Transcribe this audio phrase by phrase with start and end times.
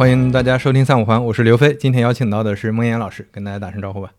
[0.00, 1.74] 欢迎大家收听三五环，我是刘飞。
[1.74, 4.10] 今天邀请到的是孟岩老师，跟大家打声招呼吧。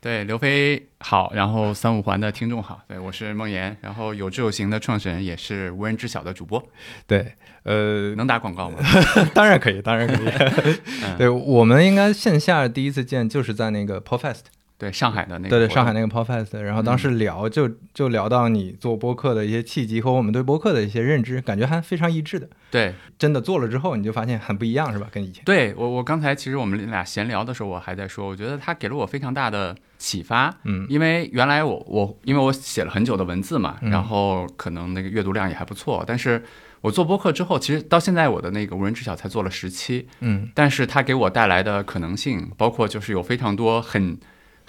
[0.00, 6.60] 对，刘飞好，然后三五环的听众好，对我是孟岩，然后有志有行的创始人，也是无人知晓的主播。
[7.06, 8.80] 对，呃，能打广告吗？
[9.32, 10.32] 当然可以，当然可以。
[11.16, 14.40] 对我们应该线下第一次见就是在那个 Podfest。
[14.80, 22.48] 对上海的那个，对对，上海那个 Podcast，然后当时聊就就聊到你做播客的一些契机和我们对播客的一些认知，感觉还非常一致的。
[22.70, 25.06] 对，真的做了之后，你就发现很不一样，是吧？
[25.12, 25.44] 跟以前。
[25.44, 30.56] 对我，我刚才其实我们俩闲聊的时候，我还在说，我觉得他给了我非常大的启发。
[30.64, 36.42] 嗯，因为原来我我因为我写了很久的文字嘛，然后可能那个阅读量也还不错，但是
[36.80, 40.08] 我做播客之后，其实到现在我的那个无人知晓才做了十期。
[40.20, 44.16] 嗯，但是它给我带来的可能性，包括就是有非常多很。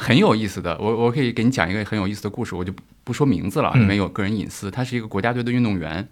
[0.01, 4.71] 很有意思的，我我可以给你讲一个很有意思的故事，我就不说名字了，里面有个人隐私。
[4.71, 6.07] 他是一个国家队的运动员，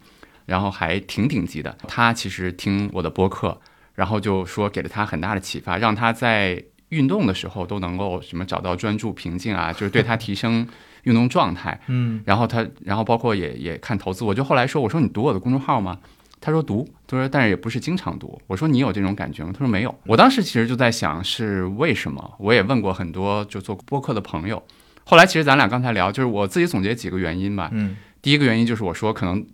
[0.45, 1.75] 然后还挺顶级的。
[1.87, 3.59] 他其实听我的播客，
[3.95, 10.67] 然后就说给了他很大的启发，让他在运动的时候都能够什么找到专注、平静啊， 就是对他提升
[11.05, 11.81] 运动状态。
[11.87, 15.97] 嗯，然后他，然后包括也也看投资，我就后来说，我说你读我的公众号吗？
[16.41, 18.41] 他说读，他说但是也不是经常读。
[18.47, 19.51] 我说你有这种感觉吗？
[19.53, 19.93] 他说没有。
[20.05, 22.35] 我当时其实就在想是为什么？
[22.39, 24.63] 我也问过很多就做播客的朋友。
[25.03, 27.69] 后来其实咱俩刚才聊，就是我自己总结几个原因吧。
[27.73, 29.45] 嗯，第一个原因就是我说可能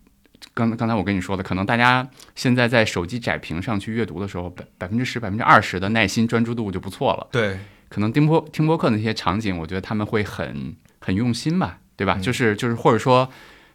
[0.53, 7.27] 刚刚才我跟你说的，可能大家现在在手机窄屏上去阅读的时候，百百分之十、百分之二十的耐心专注度就不错了。
[7.31, 7.57] 对，
[7.89, 12.19] 可能听播听播客那些场景，我觉得他们会很很用心吧，对吧？
[12.21, 13.29] 就是就是或者说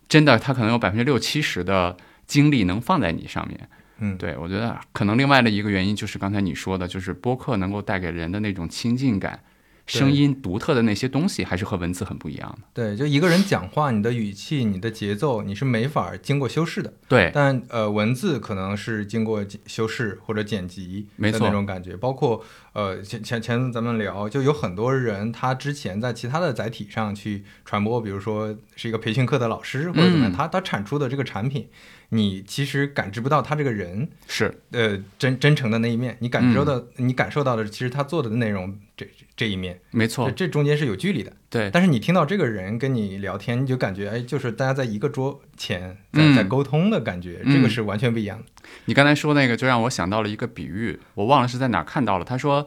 [0.08, 1.97] 真的，他可能有百分之六七十的
[2.31, 3.69] 精力能放在你上面。
[3.99, 9.43] 嗯，对，我觉得可能另外的一个原因就是刚才你说的，就是播客能够带给人的那种亲近感，
[9.84, 12.69] 声音独特的那些东西，还是和文字很不一样的。
[12.72, 16.94] 对，就一个人讲话，你的语气、你的节奏，你是没法经过修饰的。
[17.09, 21.97] 对，但呃，文字可能是经过修饰或者剪辑的那种感觉。
[21.97, 31.69] 包括呃，前前前咱们聊，就有很多人他之前在其他的载体上去传播，比如说是一个培训课的老师或者怎么样，他他产出的这个产品。
[32.12, 41.32] 你其实感知不到他这个人是呃真真诚的那一面，你感受到你感受到的其实他做的内容这这一面，没错，这中间是有距离的。
[41.48, 48.44] 对，但是你听到这个人跟你聊天，你就感觉哎，就是大家在一个桌前在在沟通的感觉，这个是完全不一样的。
[48.86, 52.25] 你刚才说那个就让我想到了一个比喻，我忘了是在哪看到了。
[52.25, 52.66] 他说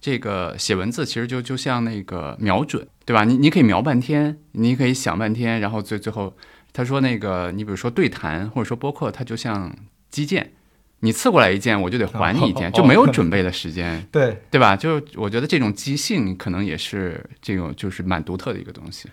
[0.00, 3.24] 这个写文字其实就就像那个瞄准，对吧？
[3.24, 6.36] 你你可以瞄半天，你可以想半天，然后最最后。
[6.76, 9.72] 他说：“那个，你比如说对谈，或者说播客，它就像
[10.10, 10.54] 击剑，
[10.98, 14.74] 你刺过来一剑，我就得还你一剑，就没有准备的时间，对对吧？
[14.74, 19.08] 就我觉得这种即兴可能也是这种，就是蛮独特的一个东西。”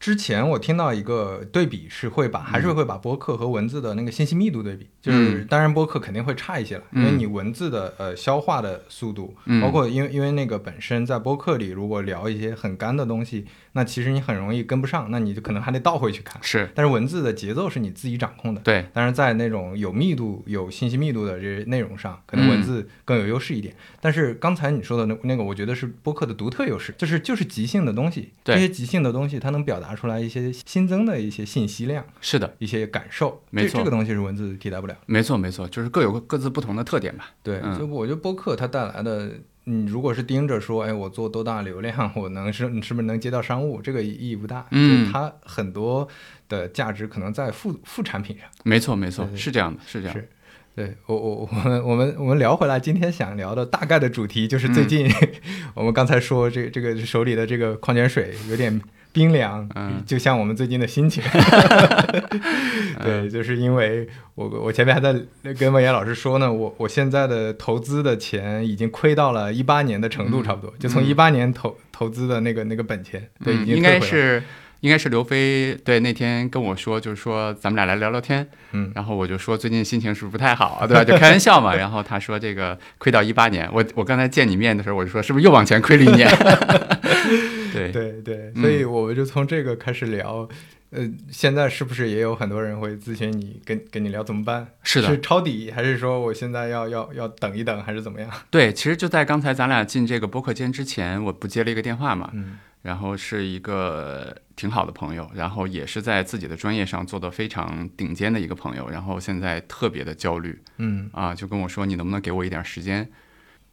[0.00, 16.42] 之前我听到一个对比是会把还是会把播客和文字的那个信息密度对比，就是当然播客肯定会差一些了，因为你文字的呃消化的速度，包括因为因为那个本身在播客里如果聊一些很干的东西，那其实你很容易跟不上，那你就可能还得倒回去看。
[16.42, 18.60] 是，但是文字的节奏是你自己掌控的。
[18.62, 23.76] 对，但是在那种有密度、有信息密度的这内容上，可能文字更有优势一点。
[24.00, 29.90] 但是刚才你说的那那个，我觉得是播客的独特优势，就是就是即兴的东西，这些即兴的东西它能表达。
[30.00, 34.96] 出来一些新增的一些信息量，是的，一些感受，没错，这个东西是文字替代不了。
[35.04, 37.32] 没错，没错，就是各有各自不同的特点吧。
[37.42, 39.32] 对，就我觉得播客它带来的，
[39.70, 44.66] 你如果是盯着说，哎，我做多大流量， 我能是你是不是能接到商务，这个意义不大。
[44.72, 46.08] 嗯，它很多
[46.48, 48.46] 的价值可能在副副产品上。
[48.64, 50.16] 没错，没错，是这样的，是这样。
[50.16, 50.28] 是，
[50.74, 55.08] 对我我我们我们我们聊回来，今天想聊的大概的主题就是最近
[55.74, 58.80] 我们刚才说这这个手里的这个矿泉水有点。
[59.12, 61.22] 冰凉，嗯，就像我们最近的心情。
[63.02, 65.14] 对，就是因为我我前面还在
[65.58, 74.42] 跟文言老师说呢，我我现在的投资的钱已经亏到了一八年的程度，差不多，就从一八年投投资的那个那个本钱，对，已经应该是
[74.80, 81.04] 应该是刘飞对那天跟我说，就是说咱们俩来聊聊天，嗯，然后我就说最近心情是不是不太好啊，对吧？
[81.04, 81.74] 就开玩笑嘛。
[81.74, 86.28] 然后他说这个亏到一八年，我我刚才见你面的时候，我就说是不是又往前亏了一年？
[87.72, 90.48] 对对对，所以我们就从这个开始聊。
[90.92, 94.66] 呃，现在是不是也有很多人会咨询你，跟跟你聊怎么办？
[94.82, 98.28] 是的，是抄底，还是说我现在要要要等一等，还是怎么样？
[98.50, 113.08] 对，其实就在刚才咱俩进这个播客间之前，我不接了一个电话嘛，嗯，然后是一个挺好的朋友，然后也是在自己的专业上做的非常顶尖的一个朋友，然后现在特别的焦虑，嗯啊，就跟我说你能不能给我一点时间？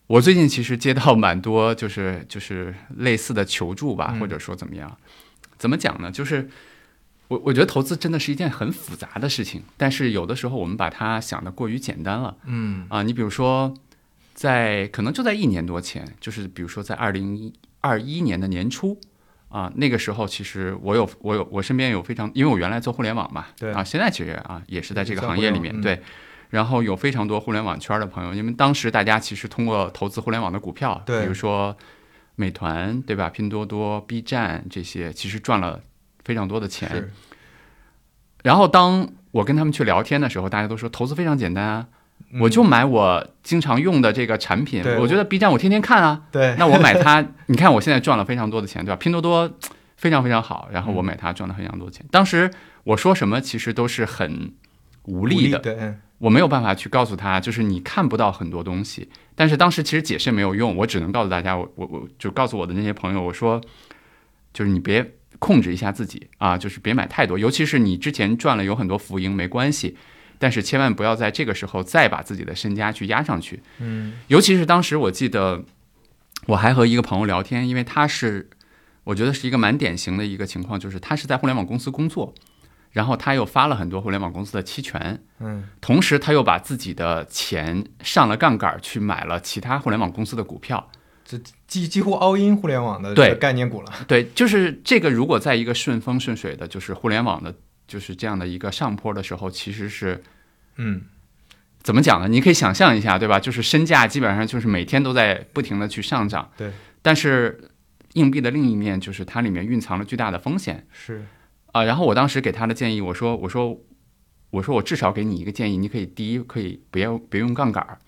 [0.08, 4.98] 我最近其实接到蛮多，就是就是类似的求助吧，或者说怎么样？
[5.58, 6.10] 怎么讲呢？
[6.10, 6.50] 就是
[7.28, 12.38] 我我觉得投资真的是一件很复杂的事情，但是有的时候我们把它想的过于简单了。
[12.46, 13.74] 嗯啊，你比如说，
[14.34, 17.52] 在可能就在一年多前，就是比如说在二零
[17.82, 18.98] 二一年的年初
[19.50, 26.02] 啊，那个时候其实我有我有我身边有非常，因为我原来做互联网嘛，对啊，现在其实啊也是在这个行业里面，对。
[26.50, 31.76] 然后有非常多互联网圈的朋友，因为当时大家其实通过投资互联网的股票，比如说
[32.36, 35.82] 美团对吧，拼多多、B 站这些，其实赚了
[36.24, 37.10] 非常多的钱。
[38.44, 41.88] 然后当我跟他们去聊天的时候，大家都说投资非常简单啊，
[42.40, 44.82] 我就买我经常用的这个产品。
[45.00, 48.96] 我觉得 B 站我天天看啊，对，那我买它， 你看我现在赚了非常多的钱，对吧？
[48.96, 49.52] 拼多多
[49.98, 52.06] 非常非常好，然后嗯我买它赚了非常多钱。
[52.10, 52.50] 当时
[52.86, 54.54] 我说什么其实都是很
[55.04, 55.60] 无力的，
[56.20, 59.10] 我没有办法去告诉他，就是你看不到很多东西。
[59.36, 63.62] 但是当时其实解释没有用，我只能告诉大家，我我我就告诉我的那些朋友，我说，
[64.54, 69.96] 就是你别控制一下自己啊，就是别买太多，尤其是你之前赚了有很多浮盈没关系，
[70.40, 73.62] 但是千万不要在这个时候再把自己的身家去压上去。
[73.80, 75.64] 嗯尤其是当时我记得
[76.48, 78.50] 我还和一个朋友聊天，因为他是
[79.04, 82.34] 我觉得是一个蛮典型的一个情况，就是他是在互联网公司工作，
[82.98, 85.24] 然后他又发了很多互联网公司的期权。
[85.40, 90.90] 嗯同时，他又把自己的钱上了杠杆儿去买了其他互联网公司的股票。
[91.24, 97.54] 这几几乎 all in 互联网的对概念股了，对，就是这个，如果在一个顺风顺水的，就是互联网的，
[97.88, 100.24] 就是这样的一个上坡的时候，其实是
[100.78, 101.04] 嗯
[101.84, 102.28] 怎么讲呢？
[102.28, 103.40] 你可以想象一下，对吧？
[103.40, 106.50] 就是身价基本上就是每天都在不停的去上涨。
[106.58, 106.72] 对，
[107.04, 107.70] 但是
[108.14, 111.24] 硬币的另一面就是它里面蕴藏了巨大的风险是
[111.78, 113.80] 啊、然后我当时给他的建议，我说，我说，
[114.50, 118.00] 我说我至少给你一个建议，你可以第一可以不要别用杠杆儿。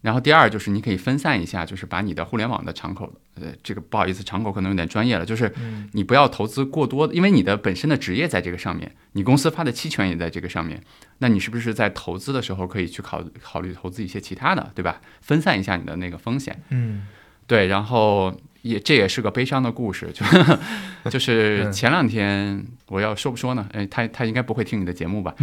[0.00, 10.82] 然后第二就是你可以分散一下，就是把你的互联网的敞口，呃，这个不好意思，敞口可能有点专业了，就是嗯你不要投资过多，因为你的本身的职业在这个上面，你公司发的期权也在这个上面，
[11.18, 15.00] 那你是不是在投资的时候可以去考考虑投资一些其他的，对吧？
[15.20, 16.60] 分散一下你的那个风险。
[16.70, 17.06] 嗯
[17.46, 20.24] 对，然后也这也是个悲伤的故事，就
[21.10, 23.66] 就是嗯前两天我要说不说呢？
[23.72, 25.34] 哎，他他应该不会听你的节目吧？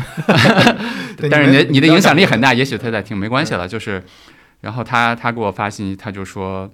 [1.17, 3.67] 对 但是你的你的影响力很很大，也许他在听，没关系了。
[3.67, 4.03] 就是，
[4.61, 6.71] 然后他他给我发信息，他就说，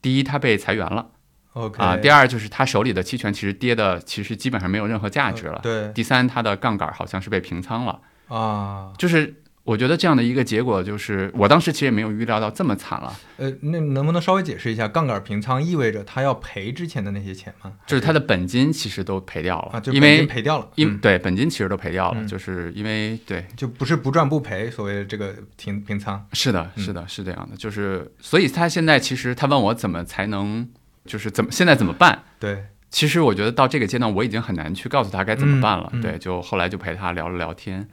[0.00, 1.08] 第一他被裁员了
[1.54, 5.58] OK 啊，第二就是他手里的期权其实跌的其实基本上没有任何价值了。
[5.60, 9.34] 对第三，他的杠杆好像是被平仓了，啊，就是
[9.70, 13.16] 我觉得这样的一个结果，就是我当时其实也没有预料到这么惨了。
[13.36, 17.72] 呃，那能不能稍微解释一下，杠杆平仓意味着他要赔之前的那些钱吗？
[17.86, 20.98] 就是他的本金其实都赔掉了，啊，就因为赔掉了，因、嗯。
[20.98, 22.26] 对本金其实都赔掉了，嗯。
[22.26, 26.82] 就是因为对，就不是不赚不赔，所谓的这个平平仓，是的，嗯。
[26.82, 30.68] 是的，是这样的，就是所以他现在其实他问我怎么才能，
[31.04, 32.24] 就是怎么现在怎么办？
[32.40, 35.88] 对，其实我觉得到这个阶段，我已经很难去告诉他该怎么办了。
[35.92, 36.02] 嗯嗯。
[36.02, 37.88] 对，就后来就陪他聊了聊天，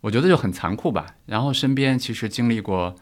[0.00, 1.16] 我觉得就很残酷吧。
[1.26, 2.94] 然后身边其实经历过，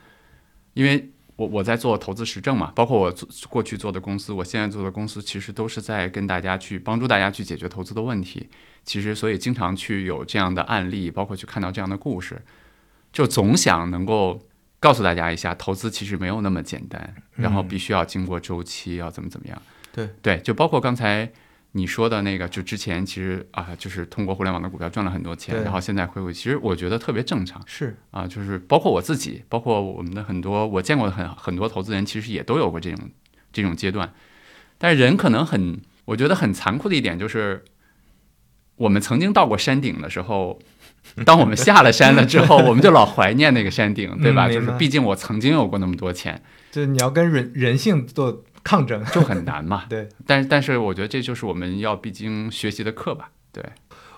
[0.74, 8.48] 因为我我在做投资实证嘛，包括我做过去做的公司，我现在做的公司，其实都是在跟大家去帮助大家去解决投资的问题。
[8.84, 12.42] 其实所以经常去有这样的案例，包括去看到这样的故事，
[13.12, 14.40] 就总想能够。
[14.78, 19.60] 告诉大家一下，投资其实没有那么简单，然后嗯必须要经过周期，要怎么怎么样。
[19.90, 21.28] 对对，就包括刚才
[21.76, 33.10] 你说的那个，就之前其实啊，就是通过互联网的股票赚了很多钱，然后现在回归，其实我觉得特别正常是，啊，就是包括我自己，包括我们的很多我见过的很很多投资人，其实也都有过这种
[33.52, 34.12] 这种阶段。
[34.78, 37.62] 但是人可能很，我觉得很残酷的一点就是，
[38.76, 40.58] 我们曾经到过山顶的时候。
[41.24, 44.48] 当我们下了山了之后，我们就老怀念那个山顶，对吧？
[44.48, 46.42] 嗯就是毕竟我曾经有过那么多钱，
[46.72, 49.84] 就是你要跟人人性做抗争，就很难嘛。
[49.88, 50.08] 对。
[50.26, 53.30] 但是，但是我觉得这就是我们要必经学习的课吧。
[53.52, 53.64] 对，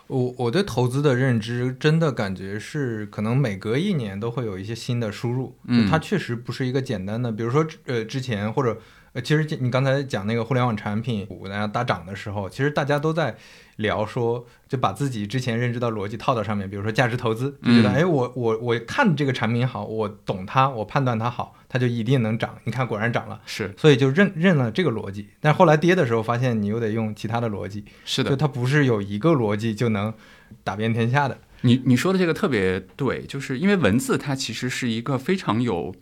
[0.06, 8.80] 我我对投资的认知真的感觉是，可能每隔一年都会有一些新的输入，嗯就它确实不是一个简单的，比如说呃之前或者
[9.18, 13.36] 呃其实你刚才讲那个互联网产品股大家大涨的时候，其实大家都在
[13.78, 23.40] 聊说，就把自己之前认知到逻辑套到上面，比如说价值投资，就觉得嗯哎我我我看这个产品好，我懂它，我判断它好，它就一定能涨，你看果然涨了。
[23.44, 30.14] 是所以就认认了这个逻辑，但后来跌的时候发现你又得用其他的逻辑，是的，就它不是有一个逻辑就能
[30.62, 31.36] 打遍天下的。
[31.62, 35.92] 你你说的这个特别对，就是因为文字它其实是一个非常有。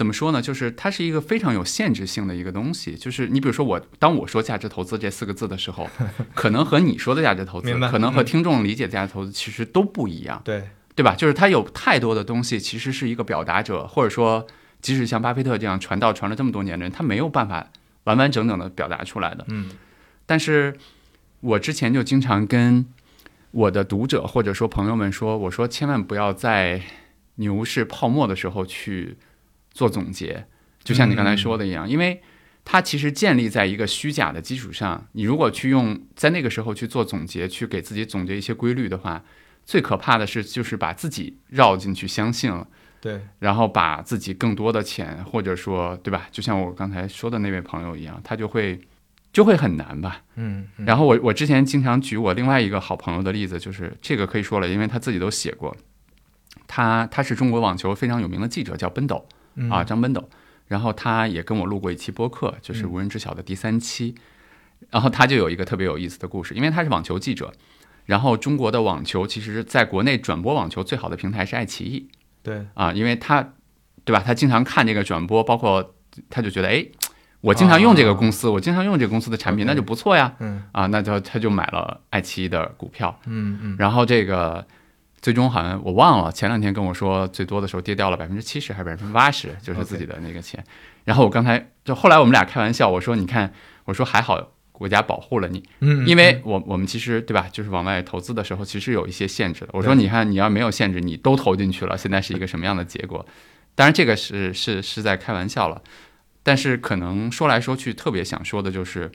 [0.00, 0.40] 怎么说呢？
[0.40, 2.96] 就是它是一个非常有限制性的一个东西。
[2.96, 5.86] 就是你比如说我，当我说价值投资这四个字的时候，
[6.34, 10.64] 可能和你说的价值投资，可能和嗯听众理解的价值投资其实都不一样，对，
[10.94, 11.14] 对吧？
[11.14, 14.46] 就是它有太多的东西，其实是一个表达者，或者说，
[14.80, 17.70] 即使像巴菲特这样传道传了这么多年的人，他没有办法
[18.04, 19.44] 完完整整的表达出来的。
[19.48, 19.68] 嗯
[20.24, 20.74] 但是
[21.40, 22.86] 我之前就经常跟
[23.50, 26.80] 我的读者或者说朋友们说，我说千万不要在
[27.34, 29.18] 牛市泡沫的时候去
[29.72, 30.46] 做总结，
[30.82, 32.22] 就像你刚才说的一样，因为
[32.64, 35.06] 它其实建立在一个虚假的基础上。
[35.12, 39.24] 你如果去用在那个时候去做总结，去给自己总结一些规律的话，
[39.64, 42.66] 最可怕的是就是把自己绕进去相信了。
[43.00, 46.28] 对，然后把自己更多的钱，或者说，对吧？
[46.30, 48.78] 就像我刚才说的那位朋友一样，他就会
[49.32, 50.22] 就会很难吧。
[50.34, 50.68] 嗯。
[50.84, 55.74] 然后我我之前经常举我另外一个好朋友的例子，就是这个可以说了，因为他自己都写过。
[56.66, 59.26] 他他是中国网球非常有名的记者，叫奔斗
[59.68, 60.28] 啊，张奔斗。
[60.68, 64.14] 然后他也跟我录过一期播客，就是无人知晓的第三期。
[64.88, 67.52] 然后他就有一个特别有意思的故事，因为他是网球记者。
[68.06, 72.08] 然后中国的网球，其实在国内转播网球最好的平台是爱奇艺。
[72.42, 73.52] 对啊，因为他，
[74.04, 74.22] 对吧？
[74.24, 75.94] 他经常看这个转播，包括
[76.28, 76.86] 他就觉得，哎，
[77.40, 80.34] 我经常用这个公司，我经常用这个公司的产品，那就不错呀。
[80.38, 83.16] 嗯啊，那就他就买了爱奇艺的股票。
[83.26, 83.76] 嗯嗯。
[83.78, 84.66] 然后这个
[85.22, 90.64] 最终好像我忘了，前两天跟我说最多的时候跌掉了百分之七十还是百分之八十，就是自己的那个钱。
[91.04, 93.52] 然后我刚才就后来我们俩开玩笑，我说你看，
[93.84, 94.52] 我说还好。
[94.80, 99.68] 国家保护了你，嗯，因为我我们其实对吧，就是往外投资的时候，其实有一些限制的。
[99.74, 103.26] 我说，你看，你要没有限制，你都投进去了，现在是一个什么样的结果？
[103.74, 105.82] 当然，这个是是是在开玩笑了。
[106.42, 109.12] 但是可能说来说去，特别想说的就是，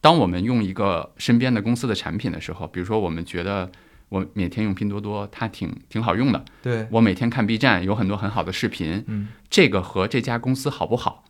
[0.00, 3.68] 当我们用一个身边的公司的产品的时候，比如说我们觉得
[4.12, 6.44] 我每天用拼多多，它挺挺好用的。
[6.60, 9.02] 对，我每天看 B 站，有很多很好的视频。
[9.06, 11.24] 嗯，这个和这家公司好不好？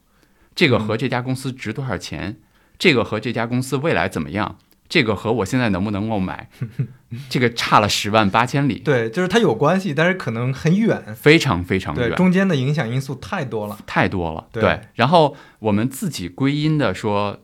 [0.56, 2.38] 这个和这家公司值多少钱？
[2.76, 4.58] 这个和这家公司未来怎么样？
[4.88, 6.50] 这个和我现在能不能够买？
[7.30, 8.80] 这个差了十万八千里。
[8.80, 14.48] 对，就是它有关系，但是可能很远，非常非常远，中间的影响因素太多了，太多了。
[14.50, 17.38] 对，然后我们自己归因的说，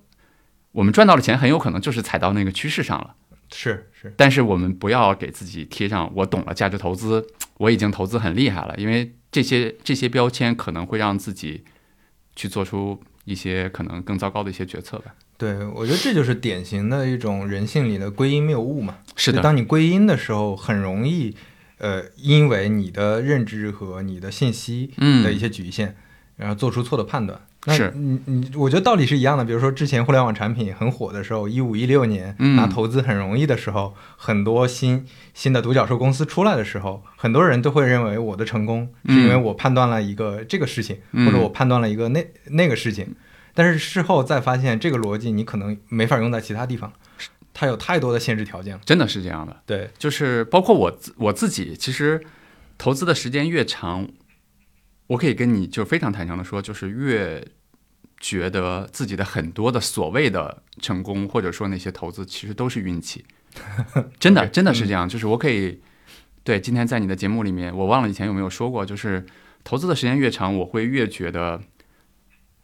[0.73, 3.14] 我们赚到的钱很有可能就是踩到那个趋势上了。
[3.52, 7.26] 是是，但是我们不要给自己贴上“我懂了价值投资”，
[7.58, 11.64] 我已经投资很厉害了，因为这些这些标签可能会让自己
[12.36, 15.14] 去做出一些可能更糟糕的一些决策吧。
[15.36, 18.98] 对，我觉得这就是典型的一种人性里的归因谬误嘛。
[19.16, 21.34] 是的，当你归因的时候，很容易，
[21.78, 24.90] 呃，因为你的认知和你的信息
[25.22, 25.94] 的一些局限，
[26.36, 27.40] 然后做出错的判断。
[27.66, 29.44] 是，你你，我觉得道理是一样的。
[29.44, 43.14] 比如说，之前互联网产品很火的时候，一五一六年拿投资很容易的时候，很多新新的独角兽公司出来的时候，很多人都会认为我的成功是因为我判断了一个这个事情，或者我判断了一个那那个事情。
[43.54, 46.92] 但是事后再发现，这个逻辑你可能没法用在其他地方，
[47.52, 48.80] 它有太多的限制条件了。
[48.84, 52.20] 真的是这样的，对，就是包括我我自己，其实
[52.78, 54.06] 投资的时间越长，
[55.08, 57.44] 我可以跟你就非常坦诚的说，就是越
[58.20, 63.24] 觉得自己的很多的所谓的成功，或者说那些投资，其实都是运气。
[64.18, 65.08] 真的，真的是这样。
[65.08, 65.82] 就是我可以
[66.44, 69.26] 对今天在你的节目里面，我忘了以前有没有说过，就是
[69.64, 71.60] 投资的时间越长，我会越觉得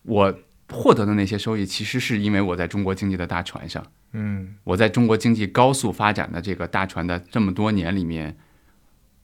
[0.02, 0.38] 我。
[0.70, 8.34] 获得的那些收益，其实是因为我在中国经济的大船上，嗯，我在中国经济高速发展的这个大船的这么多年里面，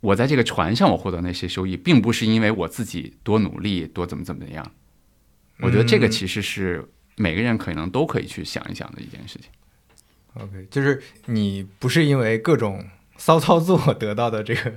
[0.00, 4.72] 我在这个船上我获得那些收益，并不是因为我自己多努力多怎么怎么样。
[5.60, 9.50] 我觉得这个其实是每个人可能都可以去想一想的一件事情。
[10.34, 12.84] OK，就是你不是因为各种
[13.18, 14.72] 骚操作 得到的这个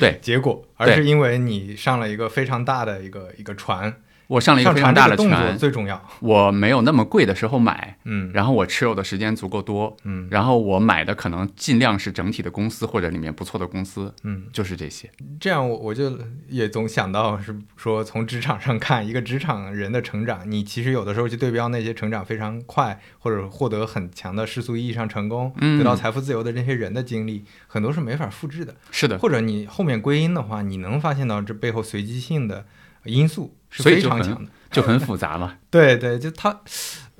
[0.00, 3.94] 对结果，而是因为你上了一个非常大的一个一个船。
[4.26, 6.02] 我上了一个非常大的船，最重要。
[6.20, 15.10] 我没有那么贵的时候买，嗯，然后我持有的时间足够多，嗯，然后我买的可能尽量是整体的公司或者里面不错的公司，嗯，就是这些。
[15.38, 28.74] 这样我我就也总想到是说，从职场上看一个职场人的成长，你其实有的时候去对标那些成长非常快或者获得很强的世俗意义上成功、得到财富自由的这些人的经历，很多是没法复制的。
[28.90, 32.64] 是的，或者你后面归因的话，你能发现到这背后随机性的
[33.04, 34.50] 因素是非常强的。
[34.70, 35.56] 就很复杂嘛。
[35.70, 36.60] 对对，就他，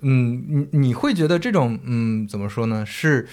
[0.02, 2.84] 嗯，你你会觉得这种，嗯，怎么说呢？
[2.84, 3.28] 是，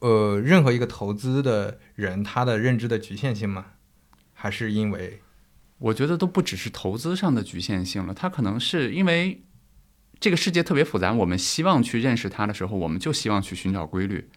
[0.00, 3.66] 呃，任何一个投资的人他的认知的局限性吗？
[4.32, 5.20] 还是因为？
[5.78, 9.42] 我觉得都不只是投资上的局限性了，他可能是因为
[10.20, 14.28] 这个世界特别复杂，我们希望去认识它的时候，我们就希望去寻找规律。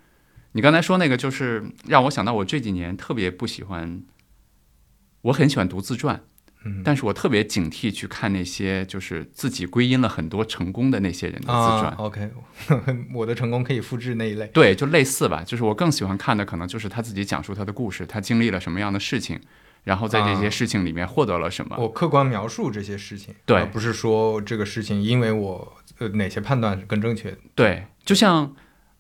[0.54, 4.04] 你刚才说那个，就是让我想到我这几年特别不喜欢，
[5.22, 6.24] 我很喜欢读自传。
[6.64, 11.48] 嗯，但是我特别警惕去看那些就是自己归因了很多成功的那些人的自
[11.80, 11.92] 传。
[11.98, 12.30] OK，
[13.16, 14.46] 我的成功可以复制那一类。
[14.54, 15.44] 对，就类似吧。
[15.44, 19.40] 就是我更喜欢看的可能就是他自己讲述他的故事，他经历了什么样的事情，
[19.86, 21.76] 然后在这些事情里面获得了什么。
[21.80, 27.38] 我客观描述这些事情，对，不是说这个事情因为我呃哪些判断是更正确的。
[27.56, 28.54] 对，就像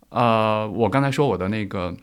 [0.10, 1.96] 呃我刚才说我的那个，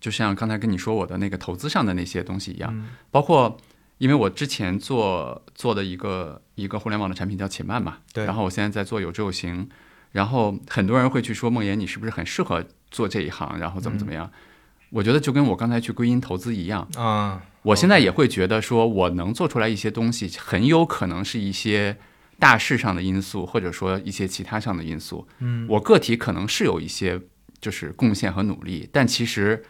[0.00, 3.56] 就像刚才跟你说我的那个投资上的那些东西一样，包括。
[3.98, 9.68] 因为我之前做做的一个一个互联网的产品叫且慢嘛，对然后我现在在做有志有行，
[10.12, 14.30] 然后很多人会去说梦妍你是不是很适合做这一行，然后怎么怎么样？
[14.90, 21.96] 我觉得就跟我刚才去归因投资一样，啊，我现在也会觉得说我能做出来一些东西，很有可能是一些
[22.38, 25.26] 大势上的因素，或者说一些其他上的因素。
[25.40, 27.20] 嗯，我个体可能是有一些
[27.60, 29.64] 就是贡献和努力，但其实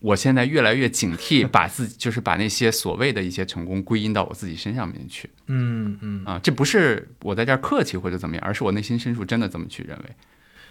[0.00, 10.04] 我现在越来越警惕， 把自己就是把那些所谓的一些成功归因到我自己身上面去嗯嗯，啊，这不是我在这儿客气或者怎么样，而是我内心深处真的这么去认为。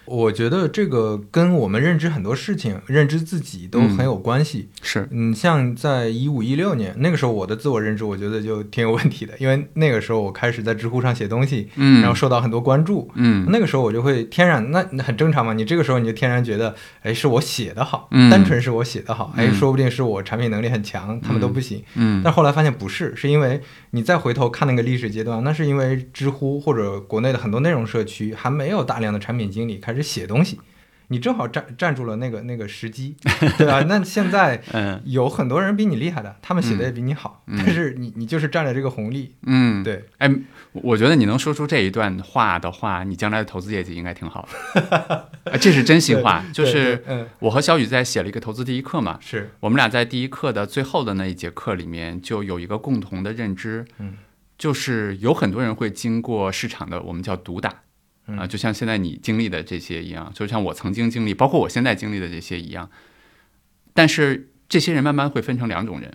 [0.08, 4.68] 我觉得这个跟我们认知很多事情、认知自己都很有关系。
[4.82, 13.10] 是，嗯，像在一五一六年那个时候，我的自我认知我觉得就挺有问题的，因为那个时候我开始在知乎上写东西，嗯，然后受到很多关注。
[13.14, 15.52] 嗯那个时候我就会天然，那那很正常嘛。
[15.52, 21.82] 你这个时候你就天然觉得，哎，是我写的好，嗯单纯是我写的好，哎，嗯说不定是我产品能力很强，他们都不行。
[21.94, 23.60] 嗯但后来发现不是，是因为
[23.90, 30.60] 你再回头看那个历史阶段，那是因为知乎或者国内的很多内容社区还没有大量的产品经理开始写东西，
[31.08, 33.16] 你正好站站住了那个那个时机，
[33.58, 33.82] 对吧？
[33.88, 40.30] 那现在 嗯有很多人比你厉害的，他们写的也比你好，嗯但是你你就是占了这个红利，嗯，对，哎，
[40.72, 45.28] 我觉得你能说出这一段话的话，你将来的投资业绩应该挺好的。
[45.50, 47.02] 哎这是真心话，就是
[47.38, 54.18] 我和小雨在写了一个投资第一课嘛，是我们俩在第一课的最后的那一节课里面就有一个共同的认知，嗯，
[54.58, 57.72] 就是有很多人会经过市场的我们叫毒打。
[58.28, 62.88] 嗯啊，就像现在你经历的这些一样，就像我曾经经历，包括我现在经历的这些一样。
[63.94, 66.12] 但是这些人慢慢会分成两种人，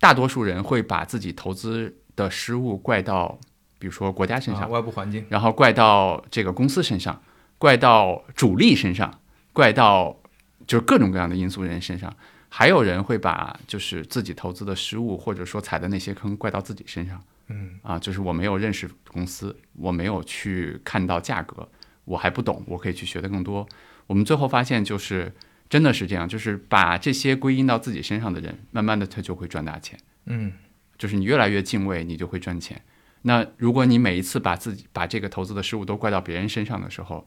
[0.00, 3.38] 大多数人会把自己投资的失误怪到，
[3.78, 7.22] 比如说国家身啊上，外部环境，然后怪到这个公司身上，
[7.58, 9.20] 怪到主力身上，
[9.52, 10.18] 怪到
[10.66, 12.12] 就是各种各样的因素人身上。
[12.48, 17.22] 还有人会把就是自己投资的失误，或者说踩的那些坑怪到自己身上。
[17.48, 21.68] 嗯啊，就是我没有认识公司，我没有去看到价格，
[22.04, 23.66] 我还不懂，我可以去学的更多。
[24.06, 25.32] 我们最后发现，就是
[25.68, 29.98] 真的是这样，就是把这些归因到自己身上的人，慢慢的他就会赚大钱。
[30.26, 30.52] 嗯
[30.98, 32.82] 就是你越来越敬畏，你就会赚钱。
[33.22, 37.26] 那如果你每一次把自己把这个投资的失误都怪到别人身上的时候，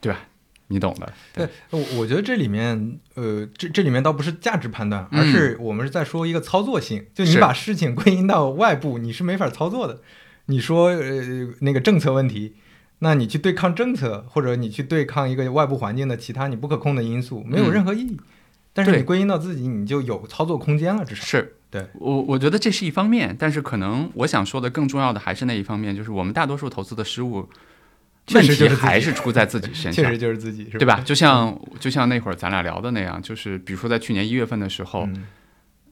[0.00, 0.28] 对吧？
[0.68, 1.12] 你懂的。
[1.32, 7.04] 对，我我觉得这里面，呃，这这里面倒不是价值判断，嗯而是我们是在说一个操作性。
[7.14, 10.00] 就你把事情归因到外部，你是没法操作的。
[10.46, 12.54] 你说，呃，那个政策问题，
[13.00, 18.20] 那你去对抗政策，或者你去对抗一个外部环境的其他你不可控的因素，没有嗯任何意义。
[18.72, 21.24] 但是你归因到自己，你就有操作空间了，至少。
[21.24, 27.48] 是对我我觉得这是一方面，但是可能我想说的更重要的还是那一方面，就是我们大多数投资的失误，
[28.26, 30.16] 确实就是还是出在自己身上 确实。
[30.18, 31.00] 就是自己，是对吧？？
[31.04, 35.24] 就像就像那会儿咱俩聊的那样，就是比如说在去年一月份的时候，嗯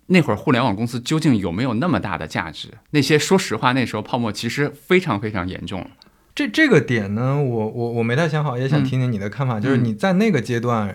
[0.06, 2.68] 那会儿互联网公司究竟有没有那么大的价值？
[2.90, 5.86] 那些说实话，那时候泡沫其实非常非常严重了。
[6.34, 9.60] 这这个点呢，我我我没太想好，也想嗯听听你的看法。
[9.60, 10.94] 就是嗯你在那个阶段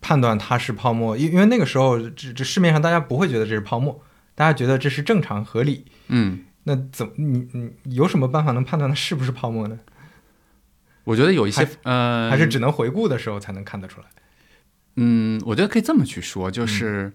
[0.00, 4.00] 判断它是泡沫，因因为那个时候这这市面上大家不会觉得这是泡沫，
[4.34, 5.86] 大家觉得这是正常合理。
[6.08, 9.78] 嗯，那怎么你你有什么办法能判断它是不是泡沫呢？
[11.04, 14.06] 我觉得有一些还呃，还是只能回顾的时候才能看得出来？
[14.96, 17.12] 嗯，我觉得可以这么去说，就是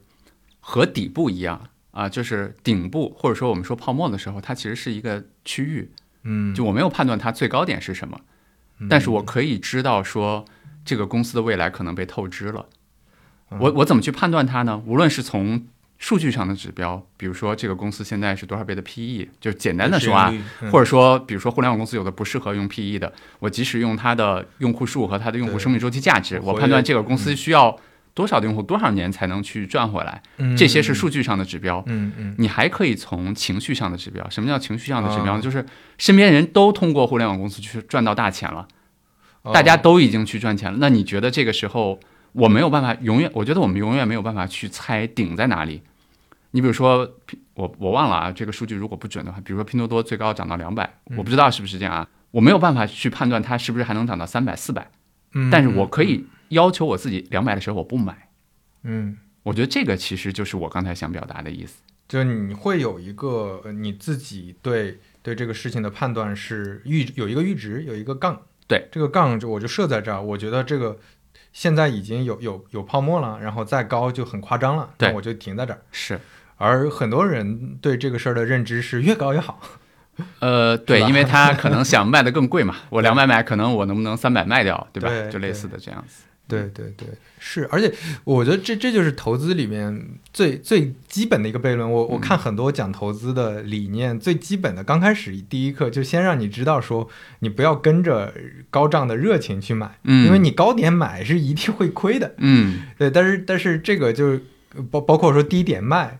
[0.59, 5.91] 和底部一样啊，就是顶部或者说我们说泡沫的时候，它其实是一个区域，
[6.23, 8.19] 嗯，就我没有判断它最高点是什么，
[8.79, 10.45] 嗯但是我可以知道说
[10.83, 12.67] 这个公司的未来可能被透支了。
[13.51, 14.81] 嗯我我怎么去判断它呢？
[14.85, 15.65] 无论是从
[15.99, 27.77] 数据上的指标，比如说这个公司现在是多少倍的 PE，就简单的说啊，，嗯或者说比如说互联网公司有的不适合用 PE 的，我即使用它的用户数和它的用户生命周期价值，我判断这个公司需要
[28.13, 31.83] 多少的用户多少年才能去赚回来，嗯这些是数据上的指标。
[31.87, 35.65] 嗯嗯你还可以从情绪上的指标，什么叫情绪上的指标就是
[35.97, 38.65] 身边人都通过互联网公司去赚到大钱了，
[39.41, 40.77] 哦大家都已经去赚钱了。
[40.79, 41.99] 那你觉得这个时候
[42.31, 43.29] 我没有办法永远？
[43.33, 45.81] 我觉得我们永远没有办法去猜顶在哪里。
[46.51, 47.09] 你比如说，
[47.53, 54.89] 我我忘了啊，这个数据如果不准的话，比如说拼多多最高涨到两百、嗯我不知道是不是这样啊，我没有办法去判断它是不是还能涨到三百、四百，
[55.33, 58.29] 嗯但是我可以要求我自己两百的时候我不买。
[58.83, 59.17] 嗯。
[59.43, 61.81] 我觉得这个其实就是我刚才想表达的意思。
[62.07, 68.41] 就你会有一个呃你自己对对这个事情的判断是阈有一个阈值，有一个杠。
[68.67, 70.99] 对，这个杠就我就设在这儿，我觉得这个
[71.53, 75.81] 现在已经有有有泡沫了，然后再高就很夸张了，对我就停在这儿。
[75.91, 76.19] 是，
[76.59, 79.59] 而很多人对这个事儿的认知是越高越好。
[80.39, 85.09] 呃，对，因为他可能想卖的更贵嘛， 我两百买，可能我能不能三百卖掉，对吧？
[85.09, 86.25] 对就类似的这样子。
[86.45, 87.93] 对对对，是，而且
[88.23, 91.89] 我觉得这这就是投资里面最最基本的一个悖论。
[91.89, 97.07] 我我看很多讲投资的理念，最基本的刚开始第一课就先让你知道说，
[97.41, 98.33] 你不要跟着
[98.71, 102.33] 高涨的热情去买，嗯因为你高点买是一定会亏的。
[102.37, 104.39] 嗯对，但是但是这个就
[104.89, 106.19] 包包括说低点卖，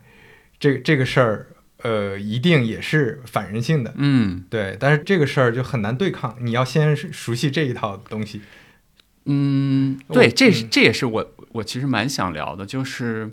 [0.60, 1.46] 这这个事儿，
[1.78, 3.92] 呃，一定也是反人性的。
[3.96, 8.42] 嗯对，但是这个事儿就很难对抗，你要先熟悉这一套东西。
[9.24, 13.30] 嗯，对，这是嗯这也是我我其实蛮想聊的，就是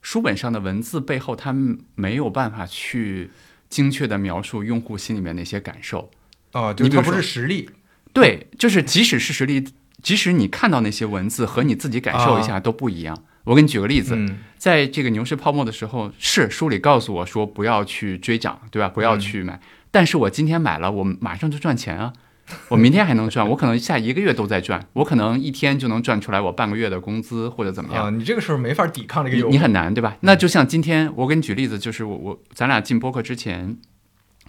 [0.00, 1.54] 书本上的文字背后，它
[1.94, 3.30] 没有办法去
[3.68, 6.10] 精确的描述用户心里面那些感受。
[6.52, 7.68] 哦，就它不是实力。
[8.12, 9.64] 对，就是即使是实力，
[10.02, 13.24] 即使你看到那些文字和你自己感受一下都不一样。
[13.44, 18.88] 我给你举个例子，嗯在这个牛市泡沫的时候，是书里告诉我说不要去追涨，对吧？
[18.88, 19.60] 不要去买。
[19.90, 22.12] 但是我今天买了，我马上就赚钱啊！
[22.68, 28.04] 我明天还能赚，我可能下一个月都在赚，我可能一天就能赚出来我半个月的工资或者怎么样。
[28.04, 29.50] 啊，你这个时候没法抵抗这个你诱惑。
[29.50, 30.16] 你很难，对吧？
[30.20, 33.76] 那就像今天我给你举例子，就是我我咱俩进播客之前，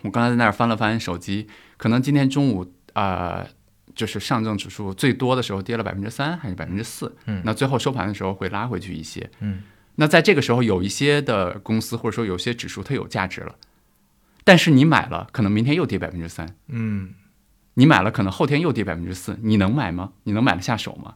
[0.01, 3.45] 我刚才在那儿翻了翻手机，可能今天中午呃，
[3.95, 7.41] 就是上证指数最多的时候跌了百分之三还是百分之四，嗯。
[7.45, 9.63] 那最后收盘的时候会拉回去一些，嗯，
[9.95, 13.55] 那在这个时候有一些的公司或者说有些指数它有价值了，
[14.43, 17.13] 但是你买了，可能明天又跌百分之三，嗯，
[17.75, 20.13] 你买了，可能后天又跌百分之四，你能买吗？
[20.23, 21.13] 你能买得下手吗？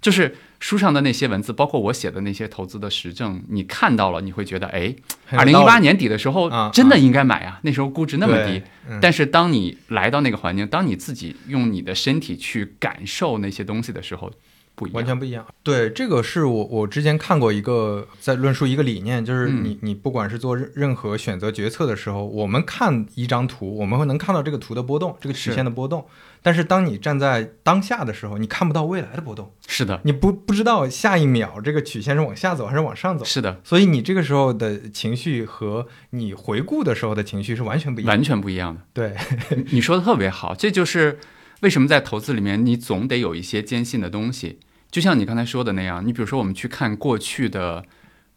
[0.00, 4.94] 就是书上的那些文字，包括我写的那些投资的实证，你看到了，你会觉得，哎，
[5.30, 8.62] 二零一八年底的时候啊真的应该买啊，那时候估值那么低
[9.00, 14.30] 但是当你来到那个环境，当你自己用你的身体去感受那些东西的时候，
[14.74, 14.96] 不一样。
[14.96, 15.46] 完全不一样。
[15.62, 26.06] 对，这个是我我之前看过一个在论述一个理念，就是嗯你你不管是做任任何选择决策的时候，我们看一张图，我们会能看到这个图的波动，这个曲线的波动。
[26.42, 33.24] 但是当你站在当下的时候，你看不到未来的波动，是的，你不不知道下一秒这个曲线是往下走还是往上走。
[33.24, 38.10] 是的，所以你这个时候的情绪和你回顾的时候的情绪是完全不一样的。
[38.10, 38.80] 完全不一样的。
[38.92, 39.14] 对，
[39.56, 41.18] 你 你说的特别好，这就是
[41.60, 44.60] 为什么在投资里面，你总得有一些坚信的东西。
[44.90, 47.84] 就像你刚才说的那样，你比如说我们去看过去的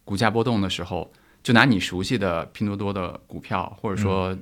[0.04, 1.12] 股价波动的时候，
[1.42, 4.38] 就拿你熟悉的拼多多的股票，或者说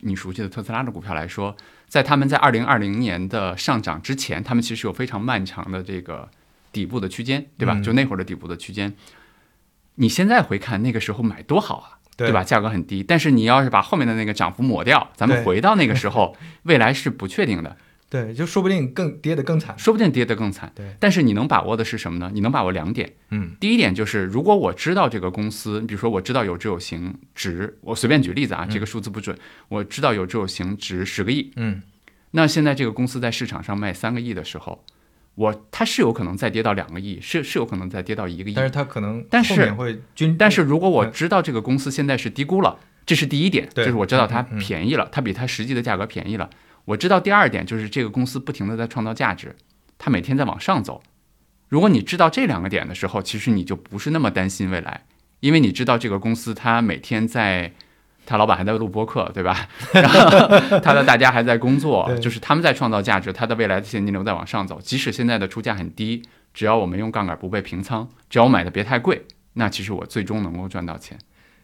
[0.00, 1.54] 你熟悉的特斯拉的股票来说，
[1.90, 6.30] 在他们在二零二零年的上涨之前，他们其实有非常漫长的这个
[6.70, 7.74] 底部的区间，对吧？
[7.74, 8.94] 嗯就那会儿的底部的区间，
[9.96, 11.98] 你现在回看那个时候买多好啊！
[12.16, 12.44] 对对吧？？
[12.44, 17.76] 价格很低，但是你要是把后面的那个涨幅抹掉，咱们回到那个时候， 未来是不确定的，
[18.10, 19.72] 对，就说不定更跌得更惨。
[19.78, 20.70] 说不定跌得更惨。
[20.74, 22.28] 对，但是你能把握的是什么呢？
[22.34, 23.10] 你能把握两点。
[23.30, 31.80] 嗯第一点就是，如果我知道这个公司，比如说我知道有值有行值，我随便举例子啊，这个数字不准，我知道有值有行值十个亿，嗯
[32.32, 34.84] 那现在这个公司在市场上卖三个亿的时候，
[35.36, 46.50] 我它是有可能再跌到两个亿，是是有可能再跌到一个亿但，是它可能但是会均，但是如果我嗯知道这个公司现在是低估了，这是第一点，对就是我知道它便宜了，它比它实际的价格便宜了。
[46.90, 49.54] 我知道第二点就是这个公司不停的在创造价值，
[49.96, 51.02] 它每天在往上走。
[51.68, 55.04] 如果你知道这两个点的时候，其实你就不是那么担心未来，
[55.38, 57.72] 因为你知道这个公司它每天在，
[58.26, 59.68] 他老板还在录播客，对吧？
[59.94, 60.20] 然后
[60.80, 64.80] 他的大家还在工作，就是他们在创造价值，它的未来的现金流在往上走。
[64.80, 66.22] 即使现在的出价很低，
[66.52, 71.16] 只要我们用杠杆不被平仓，只要我买的别太贵，那其实我最终能够赚到钱。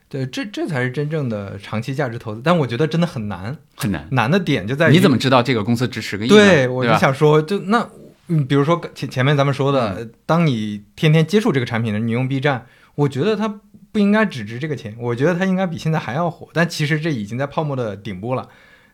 [0.09, 2.41] 对，这这才是真正的长期价值投资。
[2.45, 4.07] 但我觉得真的很难，很难。
[4.13, 6.29] 难的点就在于你怎么知道这个公司值十个亿？
[6.29, 7.89] 对，我就想说，就那，
[8.29, 16.49] 嗯，比如说前前面咱们说的，嗯当你天天接触这个产品的，你用 B 站，我觉得它不应该只值这个钱，我觉得它应该比现在还要火。
[16.53, 18.49] 但其实这已经在泡沫的顶部了，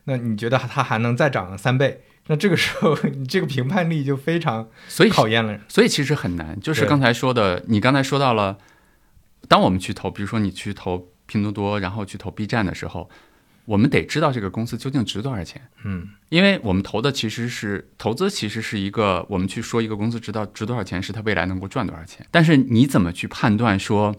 [0.05, 2.01] 那你觉得它还能再涨三倍？
[2.27, 5.59] 那这个时候， 你这个评判力就非常所以考验了。
[5.67, 6.57] 所以其实很难。
[6.59, 8.57] 就是刚才说的，你刚才说到了，
[9.47, 13.09] 当我们去投，比如说你去投拼多多，然后去投 B 站的时候，
[13.65, 15.61] 我们得知道这个公司究竟值多少钱。
[15.83, 22.25] 嗯，因为我们投的其实是投资，其实是一个我们去说一个公司值到值多少钱，是它未来能够赚多少钱。
[22.31, 24.15] 但是你怎么去判断说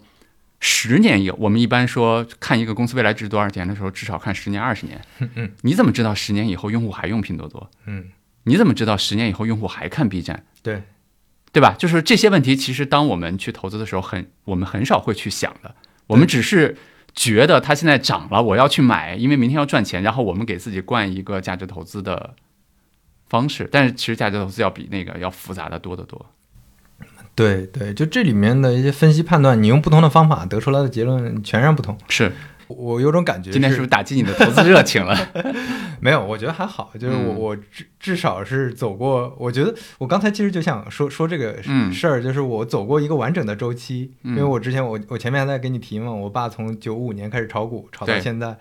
[0.60, 1.30] 十年以？
[1.32, 5.00] 我们一般说看一个公司未来值多少钱的时候，至少看十年、二十年。
[5.34, 7.70] 嗯，你怎么知道十年以后用户还用拼多多？
[7.87, 8.06] 嗯，
[8.44, 10.44] 你怎么知道十年以后用户还看 B 站？
[10.62, 10.82] 对，
[11.54, 11.76] 对吧？
[11.78, 15.72] 就是这些问题，其实当我们去投资的时候很，我们很少会去想的。
[16.08, 16.76] 我们只是
[17.14, 20.02] 觉得它现在涨了，我要去买，因为明天要赚钱。
[20.02, 22.34] 然后我们给自己灌一个价值投资的
[23.28, 26.26] 方式，但是其实价值投资要比那个要复杂的多得多。
[27.36, 31.96] 对对，就这里面的一些分析判断，你用不同的方法得出来的结论全然不同。
[32.08, 32.32] 是，
[32.68, 35.16] 我有种感觉，今天是不是打击你的投资热情了？
[36.00, 39.35] 没有，我觉得还好，就是我我至至少是走过。
[39.38, 48.57] 我觉得我刚才其实就想说说这个事儿，就是我走过一个完整的周期，因为我之前我我前面还在给你提嘛，我爸从九五年开始炒股，炒到现在。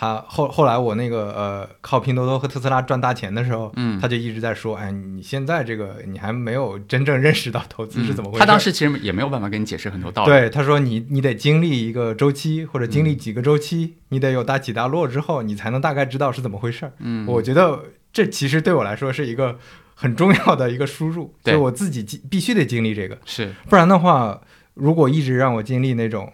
[0.00, 8.40] 他后后来我那个呃靠拼多多和特斯拉赚大钱的时候，嗯，他就一直在说，哎，你现在这个你还没有真正认识到投资是怎么回事。
[8.40, 10.30] 他当时其实也没有办法跟你解释很多道理。
[10.30, 16.90] 对，他说你你得经历一个周期或者经历几个周期，你得有大起大落之后，你才能大概知道是怎么回事。
[17.00, 19.58] 嗯，我觉得这其实对我来说是一个
[19.94, 24.40] 很重要的一个输入，就我自己必须得经历这个，是不然的话，
[24.72, 26.32] 如果一直让我经历那种。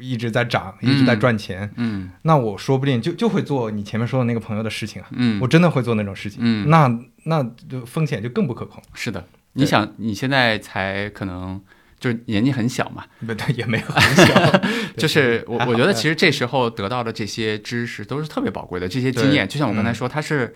[0.00, 8.82] 一直在涨，一直在赚钱，嗯，那我说不定就就会做你前面说的那个朋友的事情啊，嗯，我真的会做那种事情，嗯，那那就风险就更不可控。
[8.94, 11.60] 是的，你想你现在才可能
[11.98, 14.60] 就是年纪很小嘛， 不对，也没有很小，
[14.96, 20.54] 就是我我觉得其实这时候得到的这些知识都是特别宝贵的，这些经验，就像我刚才说，他是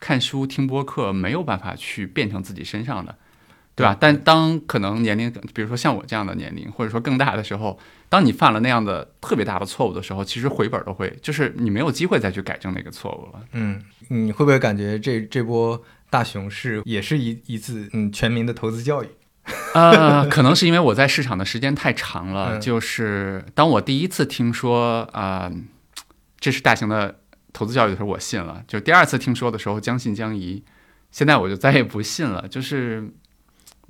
[0.00, 3.14] 看书听播客没有办法去变成自己身上的。
[3.78, 3.96] 对吧？
[4.00, 13.44] 但当可能年龄，比如说像我这样的年龄，或者说更大的时候，当你犯了那样的特别大的错误的时候，其实回本都会，就是你没有机会再去改正那个错误了。
[13.52, 19.08] 嗯，你会不会感觉这这波大熊市也是一一次嗯全民的投资教育？
[19.74, 22.58] 呃，可能是因为我在市场的时间太长了。
[22.60, 25.48] 就是当我第一次听说啊，
[26.40, 27.20] 这是大型的
[27.52, 30.64] 投资教育的时候，我信了；就第二次听说的时候，将信将疑。
[31.12, 32.48] 现在我就再也不信了。
[32.48, 33.08] 就是。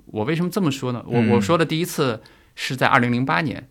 [0.06, 1.04] 我为什么这么说呢？
[1.06, 2.22] 我我说的第一次
[2.54, 3.68] 是在二零零八年，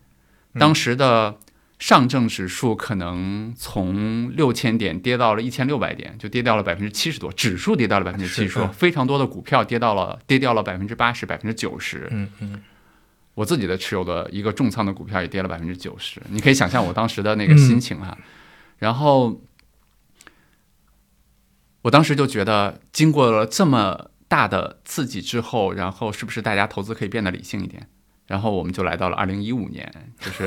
[0.54, 1.38] 当时的
[1.78, 12.06] 上证指数可能从六千点跌到了一千六百点，就跌掉了百分之七十多，指数跌到了百分之七十多，非常多的股票跌到了跌掉了百分之八十、百分之九十。
[12.10, 12.62] 嗯嗯，
[13.34, 18.16] 我自己的持有的一个重仓的股票也跌了百分之九十，你可以想象我当时的那个心情哈。
[18.78, 19.40] 然后
[21.82, 24.10] 我当时就觉得，经过了这么。
[24.28, 27.88] 大的刺激之后，然后是不是大家投资可以变得理性一点？
[28.26, 30.46] 然后我们就来到了二零一五年，就是，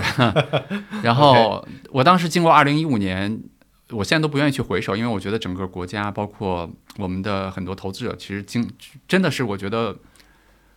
[1.01, 3.41] 然后我当时经过二零一五年，
[3.89, 8.69] 我现在都不愿意去回首，因为我觉得整个国家，包括我们的很多投资者，其实经
[9.07, 9.97] 真的是我觉得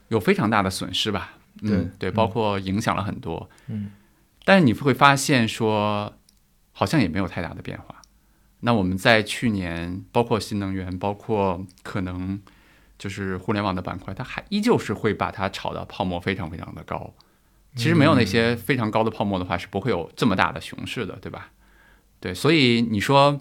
[0.08, 1.34] 有非常大的损失吧。
[1.60, 3.50] 对对，包括影响了很多。
[3.66, 3.90] 嗯，
[4.46, 6.14] 但是你会发现说，
[6.72, 8.00] 好像也没有太大的变化。
[8.60, 12.40] 那我们在去年，包括新能源，包括可能。
[12.98, 17.14] 就是互联网的板块，它还依旧是会把它炒的泡沫非常非常的高。
[17.76, 21.50] 其实没有那些非常高的泡沫的话，是不会有这么大的熊市的，对吧？
[22.20, 23.40] 对，所以你说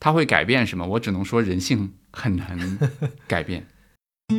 [0.00, 0.84] 它会改变什么？
[0.84, 2.58] 我只能说人性很难
[3.28, 3.64] 改变。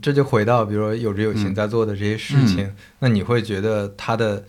[0.00, 4.46] 这就回到，比如说有志有行在做的这些事情，那你会觉得它的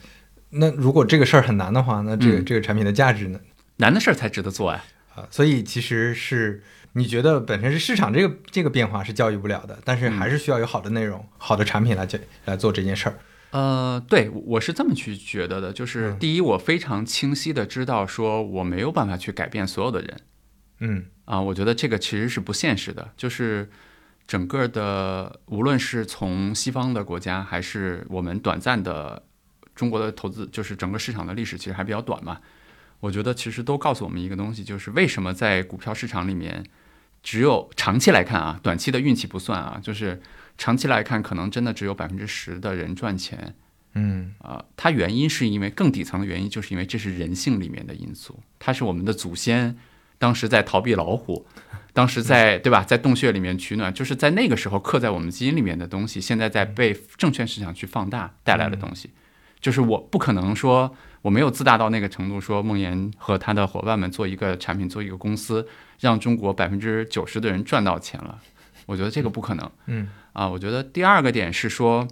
[0.52, 3.40] 那如果这个事儿很难的话，那这个这个产品的价值呢？
[3.78, 4.84] 难的事儿才值得做呀。
[5.16, 6.62] 啊，所以其实是。
[6.98, 12.08] 你觉得本身是市场这个这个变化是教育不了的，但是还是需要有好的内容、好的产品来
[12.46, 13.20] 来做这件事儿。
[13.52, 20.18] 呃，对，我是这么去觉得的，就是第一，我非常清晰的知道说我没有办法去改变所有的人。
[20.80, 23.70] 嗯，啊，我觉得这个其实是不现实的，就是
[24.26, 29.22] 整个的，无论是从西方的国家，还是我们短暂的
[29.76, 32.40] 中国的投资，就是整个市场的历史其实还比较短嘛。
[33.02, 36.64] 我觉得其实都告诉我们一个东西，就是为什么在股票市场里面。
[37.26, 40.22] 只有长期来看啊，短期的运气不算啊，就是
[40.60, 43.56] 长期来看，可能真的只有百分之十的人赚钱。
[43.96, 49.76] 嗯啊，它原因是因为更底层的原因，就是因为这是人性里面的因素，它是我们的祖先
[50.20, 51.48] 当时在逃避老虎，
[51.94, 59.10] 当时在对吧，在洞穴里面取暖，就是在那个时候刻在我们基因里面的东西，现在在被证券市场去放大带来的东西，
[59.60, 60.96] 就是我不可能说。
[61.26, 65.68] 我没有自大到那个程度，说梦岩和他的伙伴们做一个产品，做一个公司，
[66.00, 68.42] 让中国百分之九十的人赚到钱了。
[68.86, 69.72] 我觉得这个不可能。
[69.88, 72.08] 嗯啊，我觉得第二个点是说，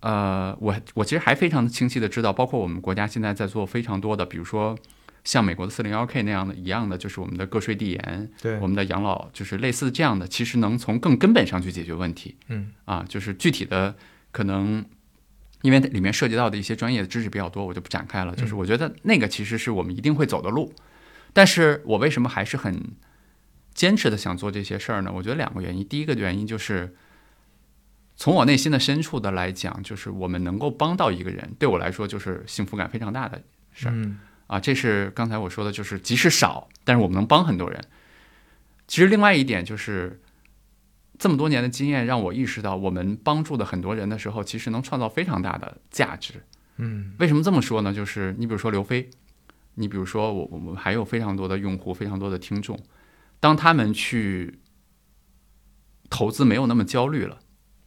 [0.00, 4.76] 呃，我我其实还非常清晰的知道，包括我们国家现在在做非常多的，比如说
[5.24, 12.36] 像美国的四零幺 K 那样的一样的，就是我们的个税递延，对我们的养老，就是类似这样的，其实能从更根本上去解决问题。
[12.48, 13.94] 嗯啊，就是具体的
[14.30, 14.84] 可能。
[15.62, 18.36] 因为里面涉及到的一些专业的知识比较多，我就不展开了。
[18.36, 20.72] 就是我觉得那个其实是我们一定会走的路，
[21.36, 22.96] 但是我为什么还是很
[23.74, 25.12] 坚持的想做这些事儿呢？
[25.14, 25.86] 我觉得两个原因。
[25.86, 26.96] 第一个原因就是
[28.16, 33.42] 从我内心的深处的来讲，就是我们能够帮到一个人，对我来说就是幸福感非常大的
[33.74, 33.94] 事儿。
[34.46, 37.78] 啊，这是刚才我说的，就是即使少，但是我们能帮很多人。
[38.88, 40.20] 其实另外一点就是。
[41.18, 46.34] 这么多年的经验让我意识到，我们帮助的很多人的时候，其实能创造非常大的价值。
[46.76, 47.90] 嗯为什么这么说呢？
[47.90, 49.08] 就是你比如说刘飞，
[49.76, 52.78] 你比如说我我们还有非常多的用户，非常多的听众，
[53.40, 54.58] 当他们去
[56.10, 57.38] 投资没有那么焦虑了。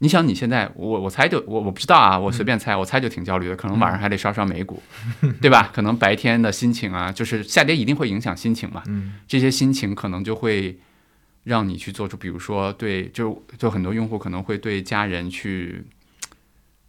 [0.01, 4.81] 你想，你现在我我猜就我我不知道啊，我随便猜，我猜就挺焦虑的，可能晚上还得刷刷美股，
[5.41, 5.69] 对吧？
[5.73, 8.81] 可能白天的心情啊，就是下跌一定会影响心情嘛。
[8.87, 10.79] 嗯这些心情可能就会
[11.43, 15.83] 让你去做出，比如说对，就就很多用户可能会对家人去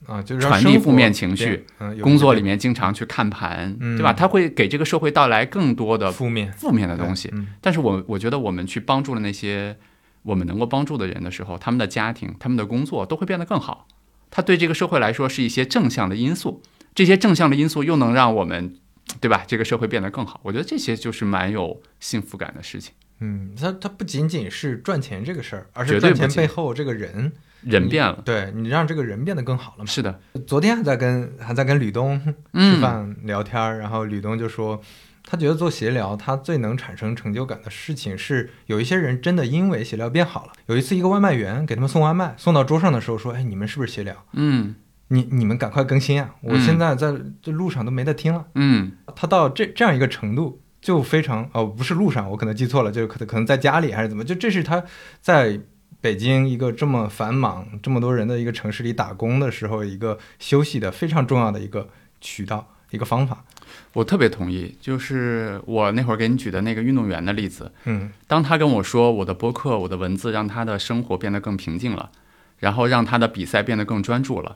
[0.06, 4.12] 啊，就是传递负面情绪，嗯，工作里面经常去看盘，嗯对吧？
[4.12, 7.28] 它会给这个社会带来更多的负面负面的东西。
[7.32, 9.76] 嗯但是我我觉得我们去帮助了那些
[10.22, 13.86] 我们能够帮助的人的时候，他们的家庭、他们的工作都会变得更好。
[14.30, 16.62] 它对这个社会来说是一些正向的因素，
[16.94, 18.74] 这些正向的因素又能让我们，
[19.20, 19.44] 对吧？
[19.46, 20.40] 这个社会变得更好。
[20.44, 22.94] 我觉得这些就是蛮有幸福感的事情。
[23.20, 27.32] 嗯，它它不仅仅是赚钱这个事儿，而绝是赚钱背后这个人，
[27.62, 29.87] 人变了，对你让这个人变得更好了嘛。
[29.87, 34.81] 是的，昨天还在跟还在跟吕东吃嗯，饭聊天儿，然后吕东就说，
[35.25, 40.53] 他觉得做协聊，他最能产生成就感的事情是，有一些人真的因为协聊变好了。
[40.66, 44.14] 有一次，一个外卖员给他们送外卖，送到桌上的时候说：“哎，你们是不是协聊？
[44.33, 44.75] 嗯
[45.12, 46.37] 你你们赶快更新啊！
[46.40, 48.46] 我嗯现在在这路上都没得听了。
[48.55, 54.85] 嗯他到这这样一个程度，就非常哦，不是路上，我可能记错了，就是可能可能在家里还是怎么，就这是他
[55.20, 55.59] 在
[56.00, 61.88] 北京一个这么繁忙、这么多人的一个城市里打工的时候，一个休息的非常重要的一个
[62.20, 63.44] 渠道、一个方法。
[63.92, 64.76] 我特别同意。
[64.80, 72.10] 就是我那会儿给你举的那个运动员的例子，嗯当他跟我说我的播客、我的文字让他的生活变得更平静了，
[72.58, 74.54] 然后让他的比赛变得更专注了。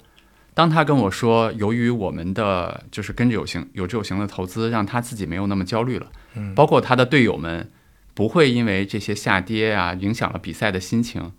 [0.54, 7.68] 当他跟我说，由于我们的就是跟着有形有志有行的投资，让他自己没有那么焦虑了，嗯包括他的队友们
[8.14, 11.33] 不会因为这些下跌啊影响了比赛的心情，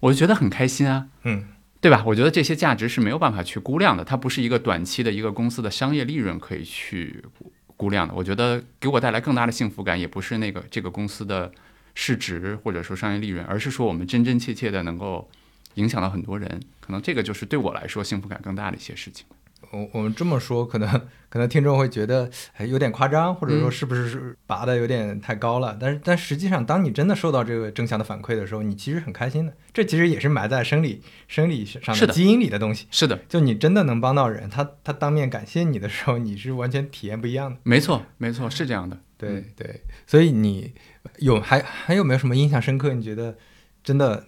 [0.00, 1.48] 我就觉得很开心啊，嗯
[1.80, 2.04] 对吧？
[2.06, 8.12] 我觉得这些价值是没有办法去估量的，它不是一个短期的一个公司的商业利润可以去估估量的。
[8.14, 11.50] 我觉得给我带来更大的幸福感，也不是那个这个公司的
[11.94, 15.30] 市值或者说商业利润，而是说我们真真切切的能够
[15.76, 16.60] 影响到很多人。
[16.80, 19.24] 可能这个就是对我来说幸福感更大的一些事情。
[19.70, 20.88] 我我们这么说，可能
[21.28, 25.76] 可能听众会觉得哎有点夸张，或者说嗯是不是是拔的有点太高了？
[25.80, 29.52] 但是但实际上，当你真的受到这个正向的反馈的时候，你其实很开心的。
[29.72, 32.86] 这其实也是埋在生理生理上是的的基因里的东西。
[32.90, 37.60] 是的，就你真的能帮到人，他他当面感谢你的时候，你是完全体验不一样的。
[37.62, 38.98] 没错，没错，是这样的。
[39.16, 40.72] 对对，所以你
[41.18, 42.92] 有还还有没有什么印象深刻？
[42.94, 43.36] 你觉得
[43.84, 44.24] 真的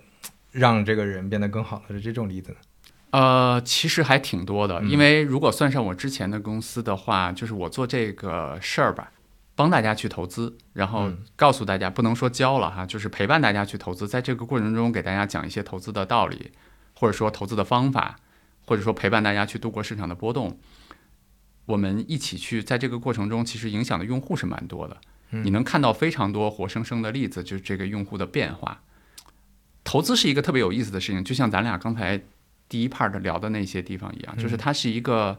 [0.53, 2.59] 让这个人变得更好的这种例子呢？
[3.13, 9.13] 呃，其实还挺多的，嗯因为如果算上我之前的公司的话，就是我做这个事儿吧，
[9.55, 16.53] 帮大家去投资，然后嗯告诉大家，不能说教了哈，就是陪伴大家去投资，在这个过程中给大家讲一些投资的道理，
[16.95, 18.17] 或者说投资的方法，
[18.67, 20.59] 或者说陪伴大家去度过市场的波动。
[21.67, 24.97] 我们一起去在这个过程中，其实影响的用户是蛮多的。
[25.31, 28.81] 嗯你能看到非常多活生生的例子，就是这个用户的变化。
[29.85, 32.21] 投资是一个特别有意思的事情，就像咱俩刚才
[32.73, 35.39] 第一 part 聊的那些地方一样，就是嗯它是一个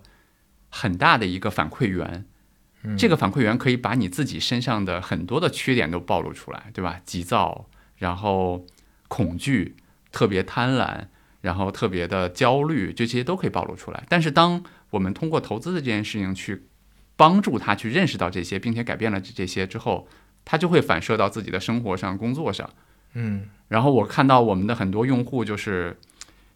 [0.69, 2.26] 很大的一个反馈源。
[2.84, 7.02] 嗯这个反馈源可以把你自己身上的很多的缺点都暴露出来，对吧？
[7.04, 7.65] 急躁，
[7.98, 8.67] 然后
[9.08, 9.76] 恐惧，
[10.12, 11.06] 特别贪婪，
[11.41, 14.04] 然后特别的焦虑，这些都可以暴露出来。
[14.08, 16.67] 但是当我们通过投资的这件事情去
[17.15, 20.08] 帮助他去认识到这些，并且改变了这这些之后，
[20.46, 22.69] 他就会反射到自己的生活上、工作上。
[23.15, 25.98] 嗯然后我看到我们的很多用户就是，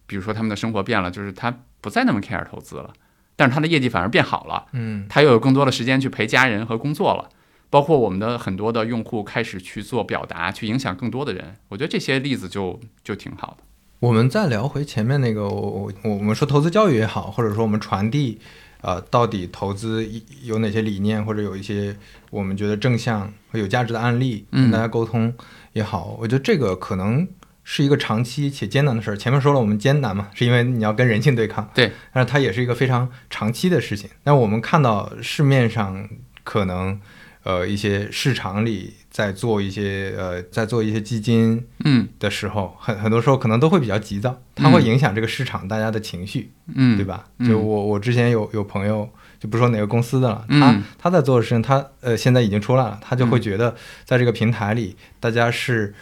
[0.08, 2.92] 比如说他们的生活变了，就是他不再那么 care 投资了，
[3.36, 4.66] 但是他的业绩反而变好了。
[4.72, 7.28] 嗯他又有更多的时间去陪家人和工作了。
[7.70, 11.54] 包括我们的很多的用户开始去做表达，去影响更多的人。
[11.68, 13.62] 我觉得这些例子就就挺好的。
[14.00, 18.40] 我们再聊回前面那个，我我我们说投资教育也好，或者说我们传递，
[18.80, 21.94] 呃，到底投资一有哪些理念，或者有一些
[22.30, 25.30] 我们觉得正向和有价值的案例嗯跟大家沟通
[25.74, 27.28] 也好，我觉得这个可能
[27.70, 29.16] 是一个长期且艰难的事儿。
[29.16, 34.08] 前面说了，我们艰难嘛，是因为你要跟人性对抗，对，但是它也是一个非常长期的事情。
[34.24, 36.08] 那我们看到市面上
[36.42, 36.98] 可能。
[37.44, 47.06] 呃，一些市场里在做一些呃，在做一些基金，嗯的时候，很很多时候可能都会比较急躁，它会影响这个市场大家的情绪，嗯，对？
[47.06, 47.24] 吧？
[47.38, 49.08] 嗯就我我之前有有朋友，
[49.40, 55.94] 就不说哪个公司的了，他嗯他在做的事情，他呃现在已经出来了，他就会觉得在这个平台里，大家是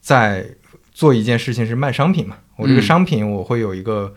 [0.00, 0.46] 在
[0.96, 4.14] 做一件事情是卖商品嘛，我这个嗯商品我会有一个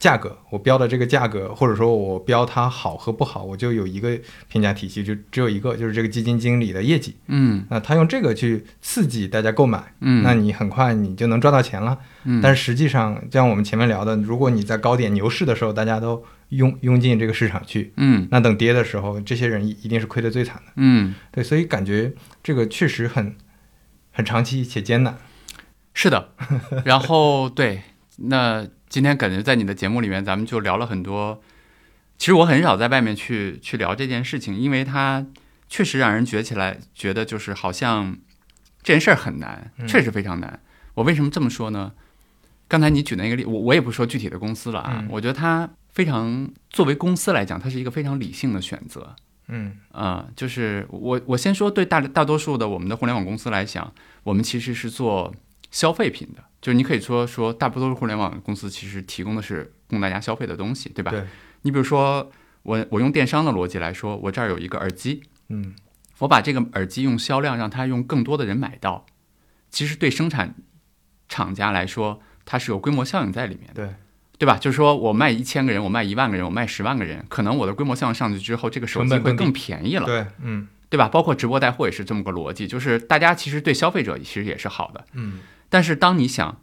[0.00, 7.14] 价格，我标的这个价格，或者说我标它好和不好，我就有一个评价体系，就只有一个，就是这个基金经理的业绩。
[7.28, 11.96] 嗯那他用这个去刺激大家购买，嗯，那你很快你就能赚到钱了。
[12.24, 20.72] 嗯但是实际上，像我们前面聊的，如果你在高点牛市的时候，大家都拥拥进这个市场去，嗯那等跌的时候，这些人一一定是亏得最惨的。
[20.74, 22.12] 嗯对，所以感觉
[22.42, 23.36] 这个确实很
[24.10, 25.16] 很长期且艰难。
[26.00, 26.30] 是的，
[26.86, 27.82] 然后对，
[28.18, 31.42] 那今天感觉在你的节目里面，咱们就聊了很多。
[32.16, 35.26] 其实我很少在外面去去聊这件事情，因为它
[35.68, 38.16] 确实让人觉起来，觉得就是好像
[38.84, 40.60] 这件事儿很难，嗯确实非常难。
[40.94, 41.90] 我为什么这么说呢？
[42.68, 49.16] 刚才你举那个例，我我也不说具体的公司了啊，嗯我觉得它非常作为公司来讲，它是一个非常理性的选择。
[49.48, 53.92] 嗯啊、就是我我先说对大大多数的我们的互联网公司来讲，
[54.22, 55.34] 我们其实是做
[55.70, 61.10] 消费品的，就是你可以说说大多数互联网公司其实提供的是供大家消费的东西，对吧？
[61.10, 61.24] 对，
[61.62, 62.30] 你比如说
[62.62, 65.74] 我我用电商的逻辑来说，我这儿有一个耳机，嗯
[66.18, 69.06] 我把这个耳机用销量让它用更多的人买到，
[69.70, 70.56] 其实对生产
[71.28, 73.86] 厂家来说，它是有规模效应在里面的。
[73.86, 73.94] 对，
[74.38, 74.58] 对吧？
[74.58, 80.06] 就是说我卖一千个人，我卖一万个人，我卖十万个人，可能我的规模效应上去之后，这个手机会更便宜了。
[80.06, 81.06] 对，嗯对吧？
[81.06, 85.38] 包括直播带货也是这么个逻辑，就是大家其实对消费者其实也是好的，嗯
[85.68, 86.60] 但是当你想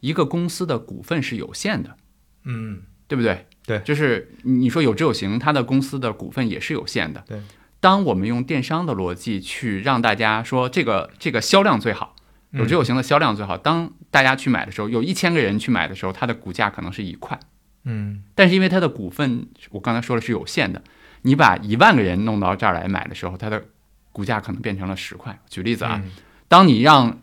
[0.00, 1.96] 一个公司的股份是有限的，
[2.44, 2.82] 嗯。
[3.08, 3.46] 对不对？
[3.64, 3.78] 对。
[3.84, 7.22] 就是你说有知有行，它的公司的股份也是有限的。
[7.24, 7.40] 对，
[7.78, 12.16] 当我们用电商的逻辑去让大家说这个这个销量最好，
[12.50, 17.38] 有知有行的销量最好，当大家去买的时候，有一千个人去买的时候，它的股价可能是一块，
[17.84, 18.24] 嗯。
[18.34, 20.82] 但是因为它的股份，我刚才说了是有限的，
[21.22, 23.62] 你把一万个人弄到这儿来买的时候，它的
[24.10, 25.38] 股价可能变成了十块。
[25.48, 26.10] 举例子啊，嗯。
[26.48, 27.20] 当你让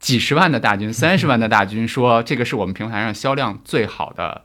[0.00, 4.44] 几十万的大军、三十万的大军说这个是我们平台上销量最好的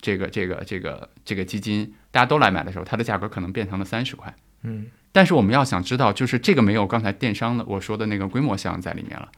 [0.00, 4.34] 这个这个这个这个基金，大家都来买的时候，它的价格可能变成了三十块。
[4.64, 9.30] 嗯但是我们要想知道，就是这个没有刚才电商的我说的那个规模效应在里面了，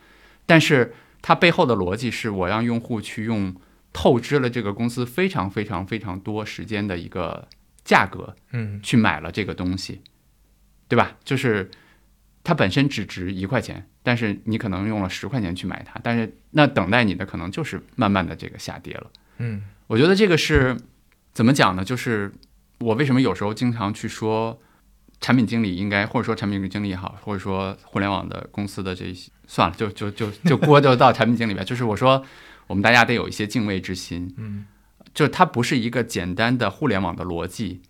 [0.45, 3.55] 但是它背后的逻辑是我让用户去用
[3.93, 7.47] 透支了这个公司非常非常非常多时间的一个
[7.85, 10.01] 价格嗯去买了这个东西，
[10.89, 11.17] 对吧？
[11.25, 11.71] 就是
[12.43, 19.11] 它本身只值一块钱，但是你可能用了十块钱去买它，但是那等待你的可能就是慢慢的这个下跌了。
[19.39, 20.77] 嗯我觉得这个是
[21.33, 21.85] 怎么讲呢？
[21.85, 22.33] 就是
[22.79, 24.61] 我为什么有时候经常去说
[25.21, 31.63] 产品经理应该，或者说产品经理也好，或者说互联网的公司的这些，算了，就就就就锅就到产品经理吧。
[31.63, 32.25] 就是我说
[32.67, 34.67] 我们大家得有一些敬畏之心，嗯
[35.13, 37.83] 就是它不是一个简单的互联网的逻辑。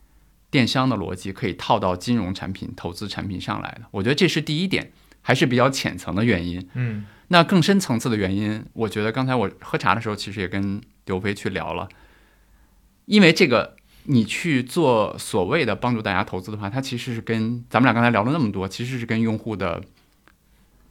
[0.51, 4.93] 电商的逻辑可以套到金融产品、投资产品上来的，我觉得这是第一点，
[5.23, 6.69] 还是比较浅层的原因。
[6.75, 11.89] 嗯那更深层次的原因，我觉得刚才我喝茶的时候，其实也跟刘飞去聊了，
[13.05, 13.77] 因为这个
[14.07, 19.81] 你去做所谓的帮助大家投资的话，它其实是跟咱们俩刚才聊了那么多，其实是跟用户的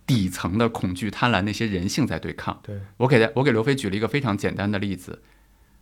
[0.07, 2.57] 底层的恐惧、贪婪那些人性在对抗。
[2.63, 5.21] 对，我给他，我给刘飞举了一个非常简单的例子，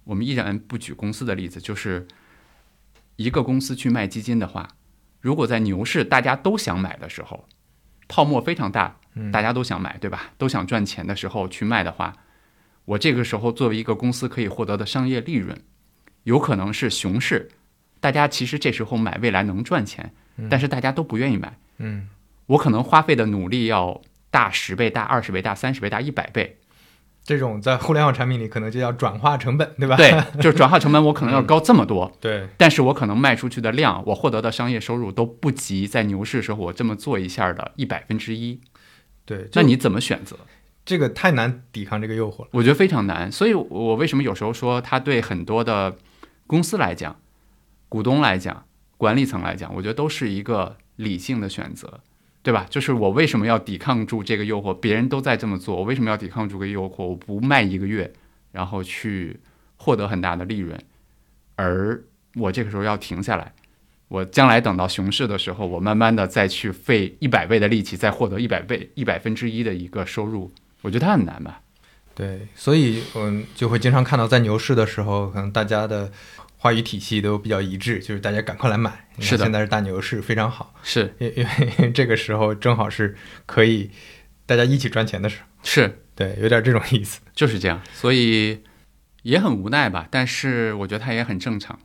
[0.06, 2.08] 我们依然不举公司的例子，就是
[3.18, 4.70] 一个公司去卖基金的话，
[5.20, 7.46] 如果在牛市大家都想买的时候，
[8.08, 9.32] 泡沫非常大，嗯。
[9.32, 10.32] 大家都想买，对吧？
[10.38, 12.16] 都想赚钱的时候去卖的话，
[12.86, 15.60] 我这个时候作为一个公司可以获得的商业利润，
[16.24, 17.50] 有可能是熊市，
[18.00, 20.14] 大家其实这时候买未来能赚钱，
[20.50, 22.08] 但是大家都不愿意买，嗯。
[22.46, 24.00] 我可能花费的努力要
[24.30, 26.58] 大十倍、大二十倍、大三十倍、大一百倍，
[27.28, 29.98] 这种在互联网产品里可能就叫转化成本，对吧？
[29.98, 38.62] 对，就是转化成本我可能要高这么多，对，但是我可能卖出去的量，我获得的商业收入都不及在牛市时候我这么做一下的一百分之一。
[39.26, 40.38] 对，那你怎么选择？
[40.86, 42.48] 这个太难抵抗这个诱惑了。
[42.54, 43.30] 我觉得非常难。
[43.30, 45.98] 所以我为什么有时候说它对很多的
[46.48, 47.14] 公司来讲、
[47.90, 48.64] 股东来讲、
[48.96, 52.00] 管理层来讲，我觉得都是一个理性的选择，
[52.42, 52.66] 对吧？
[52.70, 54.74] 就是我为什么要抵抗住这个诱惑？
[54.74, 57.04] 别人都在这么做，我为什么要抵抗住个诱惑？
[57.04, 58.14] 我不卖一个月，
[58.52, 59.40] 然后去
[59.76, 60.80] 获得很大的利润，
[61.56, 62.02] 而
[62.36, 63.54] 我这个时候要停下来。
[64.08, 70.50] 我将来等到熊市的时候，我慢慢的再去费一百倍的力气，再获得一百倍、一百分之一的一个收入，
[70.82, 71.60] 我觉得它很难吧？
[72.16, 76.10] 对，所以嗯，就会经常看到在牛市的时候，可能大家的
[76.58, 79.08] 话语体系都比较一致，就是大家赶快来买。
[79.20, 81.46] 是的现在是大牛市，非常好，是因因
[81.80, 83.90] 为这个时候正好是可以
[84.46, 85.48] 大家一起赚钱的时候。
[85.64, 87.22] 是，对，有点这种意思。
[87.34, 88.64] 就是这样，所以
[89.24, 90.08] 也很无奈吧。
[90.10, 91.80] 但是我觉得它也很正常。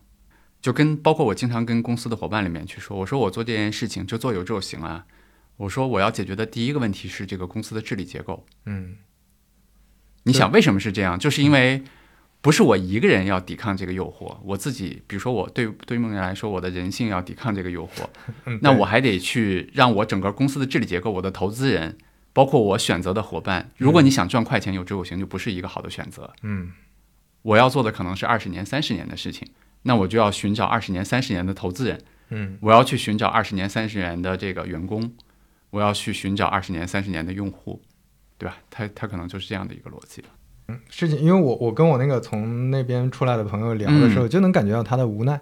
[0.60, 5.06] 就跟包括我经常跟公司的伙伴里面去说，我说我做这件事情就做有这种行啊。
[5.56, 8.46] 我说我要解决的第一个问题是这个公司的治理结构。
[8.66, 8.96] 嗯
[10.24, 11.18] 你想为什么是这样？
[11.18, 11.82] 就是因为
[12.42, 18.04] 不是我一个人要抵抗这个诱惑，我自己，比如说我对对于梦人来说，我的人性要抵抗这个诱惑，
[18.60, 21.96] 那我还得去让我整个公司的治理结构，我的投资人，
[22.32, 26.32] 包括我选择的伙伴，如果你想赚快钱有追有行，就不是一个好的选择。
[26.42, 26.72] 嗯，
[27.42, 29.46] 我要做的可能是二十年、三十年的事情，
[29.82, 32.02] 那我就要寻找二十年、三十年的投资人。
[32.30, 35.14] 嗯，我要去寻找二十年、三十年的这个员工，
[35.70, 37.80] 我要去寻找二十年、三十年的用户，
[38.36, 38.56] 对吧？
[38.68, 40.24] 他他可能就是这样的一个逻辑。
[40.68, 45.40] 嗯，事情，因为我我跟我那个从那边出来的朋友聊的时候，就能感觉到他的无奈，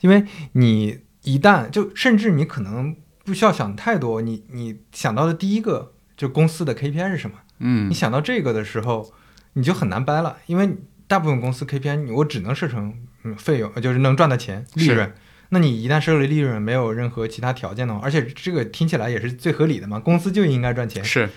[0.00, 7.36] 因为你一旦就甚至你可能不需要想太多，你你想到的第一个就公司的 KPI 是什么？
[7.58, 9.12] 嗯你想到这个的时候，
[9.54, 12.94] 你就很难掰了，因为大部分公司 KPI 你我只能设成
[13.24, 15.12] 嗯费用，就是能赚的钱利润。
[15.50, 21.04] 那你一旦设了利润，没有任何其他条件的话，而且这个听起来也是最合理的嘛，公司就应该赚钱。
[21.04, 21.28] 是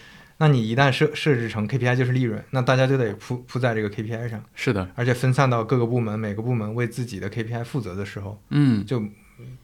[0.42, 9.04] 那你一旦设设置成 KPI 就是利润，那大家就得扑扑在这个 KPI 上，是的，而且分散到各个部门，每个部门为自己的 KPI 负责的时候，嗯，就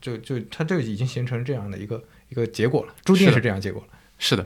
[0.02, 3.88] 就就它就已经形成这样的一个一个结果了，注定是这样结果了。
[4.20, 4.46] 是的，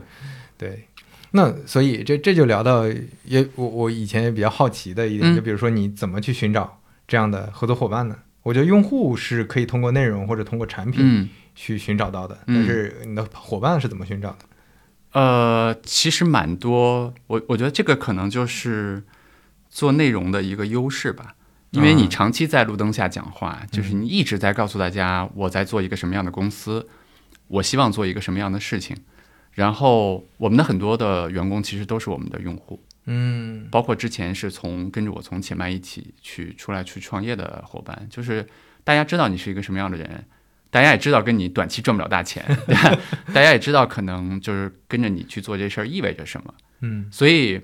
[0.56, 0.84] 对，
[1.32, 2.86] 那所以这这就聊到
[3.24, 8.16] 也我我以前也比较好奇的一点，嗯就比如说你怎么去寻找这样的合作伙伴呢？
[8.44, 11.28] 我觉得用户是可以通过内容或者通过产品嗯。
[11.52, 14.38] 去寻找到的，嗯但是你的伙伴是怎么寻找的？
[15.12, 19.02] 呃，其实蛮多，我我觉得这个可能就是
[19.68, 21.34] 做内容的一个优势吧，
[21.70, 26.88] 因为你长期在路灯下讲话，就是你一直在告诉大家我在做一个什么样的公司，
[27.48, 28.96] 我希望做一个什么样的事情，
[29.52, 33.68] 然后我们的很多的员工其实都是我们的用户，嗯。
[33.70, 38.46] 包括之前是从跟着我从前麦一起去出来去创业的伙伴，就是
[38.84, 40.24] 大家知道你是一个什么样的人，
[40.70, 42.98] 大家也知道跟你短期赚不了大钱， 对吧？
[43.34, 46.54] 大家也知道可能就是跟着你去做这事儿意味着什么。
[46.80, 47.60] 嗯所以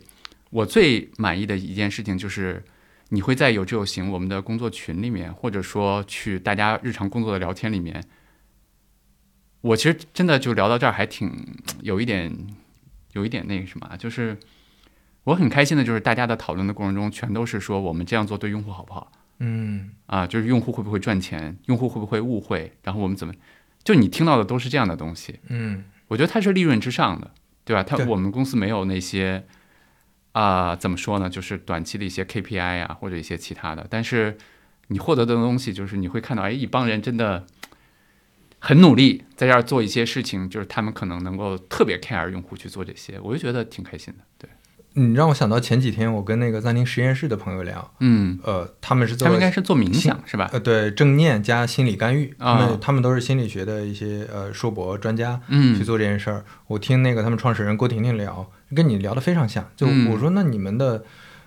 [0.51, 2.65] 我最满意的一件事情就是，
[3.11, 8.03] 你会在有志有行我们的工作群里面，或者说去大家日常工作的聊天里面，
[9.61, 11.33] 我其实真的就聊到这儿还挺
[11.83, 12.33] 有一点
[13.13, 14.37] 有一点那个什么啊，就是
[15.25, 23.34] 我很开心的就是大家的讨论的过程中，全都是说我们这样做对用户好不好嗯啊，就是用户会不会赚钱，用户会不会误会，然后我们怎么，
[23.84, 25.41] 就你听到的都是这样的东西。
[25.49, 27.32] 嗯我觉得它是利润之上的，
[27.64, 27.82] 对吧？
[27.82, 29.45] 它我们公司没有那些
[30.32, 31.28] 啊、怎么说呢？
[31.28, 33.87] 就是短期的一些 KPI 啊，或者一些其他的。
[33.91, 34.37] 但是
[34.89, 37.45] 你获得的东西，就是你会看到，哎，一帮人真的
[38.61, 44.24] 很努力，在这儿做一些事情，就是他们可能能够特别 care 用户去做这些，我就觉得挺开心的。
[44.39, 44.49] 对，
[44.99, 50.49] 你让我想到前几天我跟那个暂停实验室的朋友聊，嗯，呃，他们是做他们应该是做冥想是吧？
[50.53, 56.42] 呃对正念加心理干预，他啊们他们都是心理学的一些呃硕博专家，去嗯做这件事儿。
[56.66, 59.68] 我听那个他们创始人郭婷婷聊，跟你聊的非常像。
[59.76, 61.05] 就嗯我说，那你们的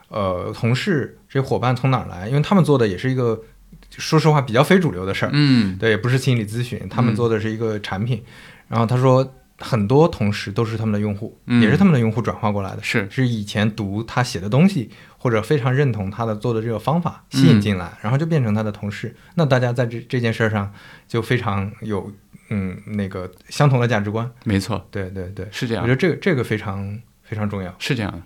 [0.10, 2.30] 呃同事这些伙伴从哪儿来？
[2.30, 3.42] 因为他们做的也是一个，
[3.90, 8.24] 说实话比较非主流的事儿，嗯对，也不是心理咨询，他们嗯做的是一个产品。
[8.68, 19.16] 然后他说，很多同事都是他们的用户，嗯也是他们的用户转化过来的，是是以前读他写的东西，或者非常认同他的做的这个方法吸引进来，然后就变成他的同事。
[19.36, 20.74] 那大家在这这件事儿上
[21.08, 22.12] 就非常有
[22.50, 24.32] 嗯那个相同的价值观。
[24.46, 25.94] 没错，对对对，是这样我觉。
[25.94, 27.76] 得这个这个非常非常重要。
[27.80, 28.22] 是这样的，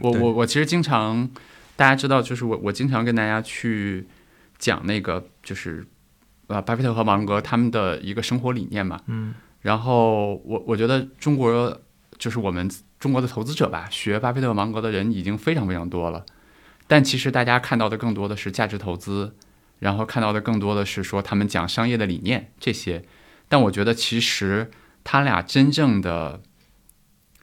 [0.00, 1.28] 我我我其实经常，
[1.76, 4.06] 大家知道，就是我我经常跟大家去
[4.58, 5.86] 讲那个，就是
[6.46, 8.98] 呃，巴菲特和芒格他们的一个生活理念嘛。
[9.06, 9.34] 嗯
[9.68, 11.78] 然后我我觉得中国
[12.16, 16.24] 就是我们中国的投资者吧，学巴菲特、芒格的人已经非常非常多了，
[16.86, 19.36] 但其实大家看到的更多的是价值投资，
[19.80, 23.04] 然后看到的更多的是说他们讲商业的理念这些。
[23.46, 24.70] 但我觉得其实
[25.04, 26.40] 他俩真正的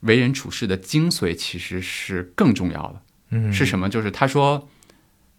[0.02, 3.02] 为人处事的精髓其实是更重要的。
[3.30, 3.88] 嗯，是什么？
[3.88, 4.68] 就是他说，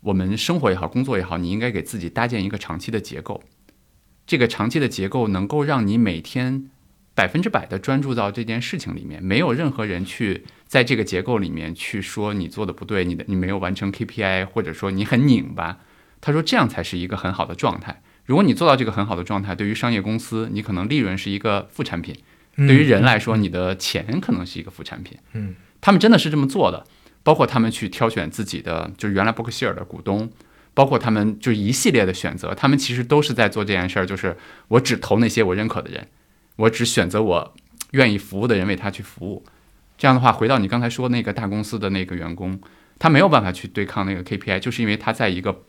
[0.02, 3.42] 我们生活也好，工作也好，你应该给自己搭建一个长期的结构。
[4.24, 6.70] 这个长期的结构能够让你每天
[7.16, 15.78] 百分之百的专注到这件事情里面，没有任何人去在这个结构里面去说你做的不对，你的你没有完成 KPI，或者说你很拧巴。
[16.20, 18.02] 他说这样才是一个很好的状态。
[18.26, 22.14] 如果你做到这个很好的状态，对于商业公司，你可能利润是一个副产品；
[22.56, 25.16] 嗯对于人来说，你的钱可能是一个副产品。
[25.32, 26.84] 嗯他们真的是这么做的，
[27.22, 30.30] 包括他们去挑选自己的，就是原来伯克希尔的股东，
[30.74, 34.36] 包括他们就一系列的选择，他们其实都是在做这件事儿，就是
[34.68, 36.08] 我只投那些我认可的人，
[36.56, 37.54] 我只选择我
[37.92, 39.44] 愿意服务的人为他去服务。
[39.98, 42.58] 这样的话，回到你刚才说那个大公司的那个员工，
[42.98, 45.62] 他没有办法去对抗那个 KPI，就是因为他在一个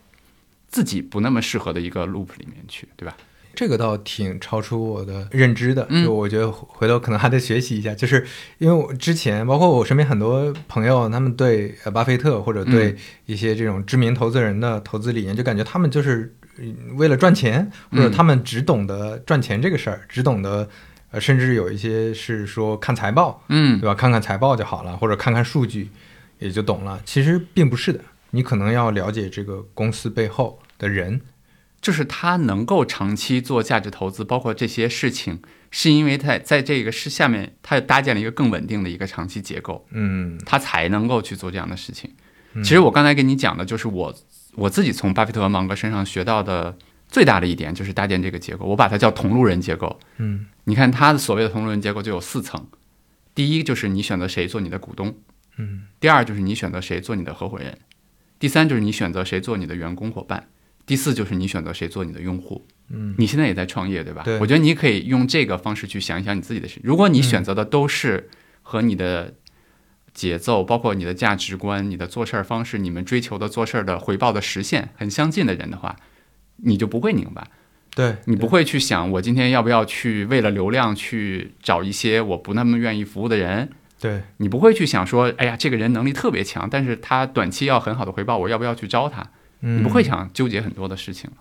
[0.68, 3.16] 自己不那么适合的一个 loop 里面去，对吧？
[3.56, 7.96] 这个倒挺超出我的认知的，嗯就我觉得回头可能还得学习一下。
[7.96, 8.24] 就是
[8.60, 16.47] 因为我之前，包括我身边很多朋友，他们对呃巴菲特或者对嗯一些这种知名投资人的投资理念，就感觉他们就是嗯
[16.96, 20.68] 为了赚钱，或者嗯他们只懂得赚钱这个事儿，只懂得
[21.12, 23.96] 呃，甚至有一些是说看财报，嗯对吧？
[23.96, 25.90] 看看财报就好了，或者看看数据
[26.40, 27.02] 也就懂了。
[27.06, 28.02] 其实并不是的，
[28.32, 31.22] 你可能要了解这个公司背后的人。
[31.80, 35.40] 就是他能够长期做价值投资，包括这些事情，
[35.70, 42.12] 是因为他在这个是下面，他搭建了一个更稳定的一个长期结构，嗯他才能够去做这样的事情。
[42.54, 44.14] 嗯其实我刚才跟你讲的就是我
[44.58, 46.76] 我自己从巴菲特和芒格身上学到的
[47.08, 50.00] 最大的一点，就是搭建这个结构，我把它叫同路人结构。
[50.18, 52.68] 嗯你看他的所谓的同路人结构就有四层，
[53.34, 55.16] 第一就是你选择谁做你的股东，
[55.58, 57.78] 嗯第二就是你选择谁做你的合伙人，
[58.40, 60.50] 第三就是你选择谁做你的员工伙伴，
[60.86, 62.66] 第四就是你选择谁做你的用户。
[62.90, 64.24] 嗯你现在也在创业，对吧？
[64.24, 66.80] 对我觉得你可以用这个方式去想一想你自己的事。
[66.84, 68.30] 如果你选择的都是
[68.64, 69.34] 和你的
[70.18, 75.96] 节奏，包括你的价值观、你的做事儿方式、你们追求的做事儿的回报的实现很相近的人的话，
[76.58, 77.48] 你就不会拧巴。
[77.96, 89.22] 对你不会去想我今天要不要去为了流量去找一些我不那么愿意服务的人，对你不会去想说，哎呀，这个人能力特别强，但是他短期要很好的回报，我要不要去招他？
[89.62, 91.38] 嗯你不会想纠结很多的事情了。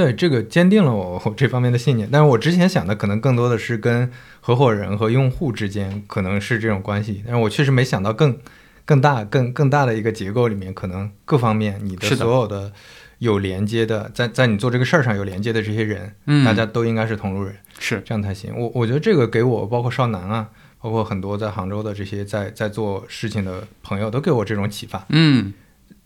[0.00, 2.08] 对这个坚定了我我这方面的信念。
[2.10, 8.38] 但是我之前想的可能更多的是跟合伙人和用户之间可能是这种关系，但是我确实没想到更
[8.86, 12.72] 更大、更更大的一个结构里面，可能各方面你的所有的
[13.18, 17.54] 有连接的，在在你做这个事儿上有连接的这些人，嗯大家都应该是同路人。
[17.78, 18.52] 是，这样才行。
[18.56, 20.48] 我我觉得这个给我，包括少南啊，
[20.80, 25.04] 包括很多在杭州的这些在在做事情的朋友，都给我这种启发。
[25.10, 25.52] 嗯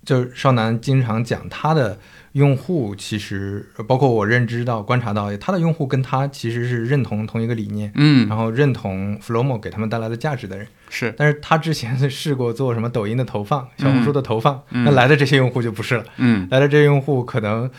[0.04, 1.98] 就是少南经常讲他的
[2.32, 10.66] 用户，其实呃包括我认知到、观察到，他的用户跟他其实是认同同一个理念，嗯，然后认同 Flomo 给他们带来的价值的人。
[10.90, 14.84] 是，但是他之前是试过做什么抖音的投放、小红书的投放，嗯。
[14.84, 16.04] 那来的这些用户就不是了。
[16.18, 16.46] 嗯。
[16.50, 17.70] 来的这些用户可能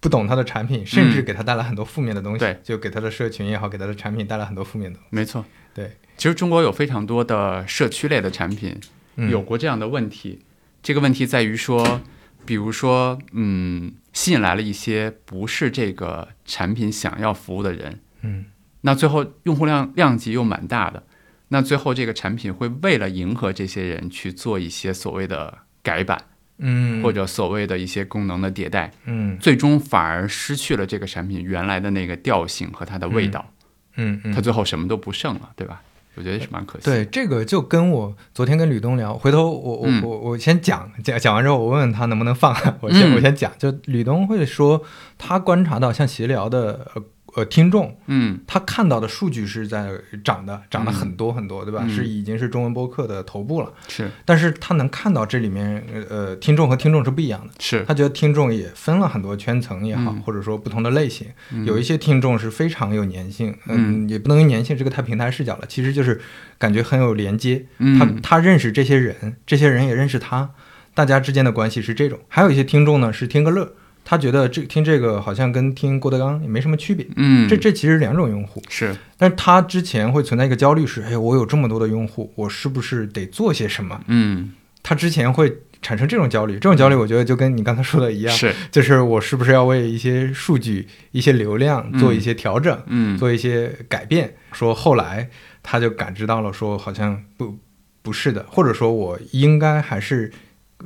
[0.00, 4.98] 不懂他的产品，甚至给他带来很多负面的东西，对就给他的社群也好，给他的产品带来很多负面的。
[5.10, 5.44] 没错。
[5.74, 8.78] 对，其实中国有非常多的社区类的产品
[9.16, 9.30] 嗯。
[9.30, 10.40] 有过这样的问题，
[10.88, 12.00] 这个问题在于说，
[12.46, 18.46] 比如说，嗯，吸引来了一些不是这个产品想要服务的人，嗯。
[18.80, 21.04] 那最后用户量量级又蛮大的，
[21.48, 26.18] 那最后这个产品会为了迎合这些人去做一些所谓的改版，
[26.56, 29.36] 嗯，或者所谓的一些功能的迭代，嗯。
[29.38, 33.52] 最终反而失去了这个产品原来的那个调性和它的味道，
[33.96, 35.82] 嗯嗯，它最后什么都不剩了，对吧？
[36.18, 40.02] 我觉得是蛮可惜。，对这个就跟我昨天跟吕东聊，回头我我嗯。
[40.02, 43.14] 我我先讲讲讲完之后，我问问他能不能放，我先嗯。
[43.14, 44.82] 我先讲，就吕东会说
[45.16, 46.90] 他观察到像协聊的
[47.38, 49.90] 呃呃听众，嗯他看到的数据是在
[50.24, 51.82] 涨的，涨了很多很多，对吧？
[51.84, 57.52] 嗯是已经是中文播客的头部了，是但是他能看到这里面呃听众和听众是不一样的。
[57.60, 66.20] 是，他觉得听众也分了很多圈层也好，嗯或者说不同的类型，嗯有一些听众是非常有粘性，嗯，也不能用粘性这个太平台视角了，其实就是
[66.58, 67.66] 感觉很有连接。
[67.78, 70.50] 他嗯他认识这些人，这些人也认识他，
[70.94, 72.18] 大家之间的关系是这种。
[72.28, 73.72] 还有一些听众呢是听个乐，
[74.10, 77.06] 他觉得这听这个好像跟听郭德纲也没什么区别。
[77.16, 78.96] 嗯，这这其实两种用户，是。
[79.18, 84.00] 但是他之前会存在一个焦虑是，哎，我有这么多的用户，我是不是得做些什么？
[84.06, 84.52] 嗯。
[84.82, 88.54] 他之前会产生这种焦虑，这种焦虑我觉得就跟你刚才说的一样，是。
[88.72, 93.18] 就是我是不是要为一些数据、一些流量做一些调整，嗯。
[93.18, 94.34] 做一些改变？
[94.52, 95.28] 说后来
[95.62, 97.58] 他就感知到了，说好像不
[98.00, 100.32] 不是的，或者说我应该还是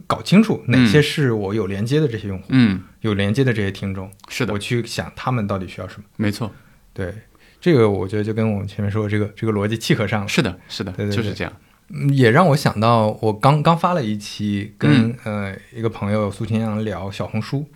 [0.07, 6.05] 搞清楚哪些是我有连接的这些用户，嗯有连接的这些听众，是的我，去想他们到底需要什么。
[6.17, 6.51] 没错，
[6.93, 7.13] 对，
[7.61, 10.29] 这个我觉得就跟我们前面说的这个这个逻辑契合上了。
[10.29, 11.53] 是的，是的，对对对就是这样。
[11.91, 17.69] 嗯也让我想到，我刚刚发了一期跟、呃一个朋友苏清阳聊小红书。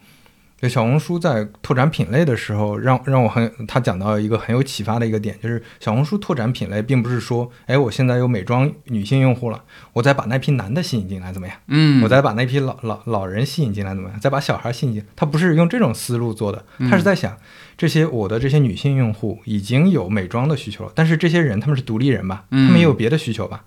[0.58, 11.56] 就小红书在拓展品类的时候，让让我很他讲到一个很有启发的一个点，就是小红书拓展品类，并不是说，哎，我现在有美妆女性用户了，我再把那批男的吸引进来怎么样？
[11.66, 14.18] 嗯，我再把那批老老老人吸引进来怎么样？
[14.18, 17.36] 再把小孩吸引进来，他不是用这种思路做的，他是在想，
[17.76, 23.64] 这些我的这些女性用户已经有美妆的需求了，但是这些人他们是独立人吧，他嗯们也有别的需求吧？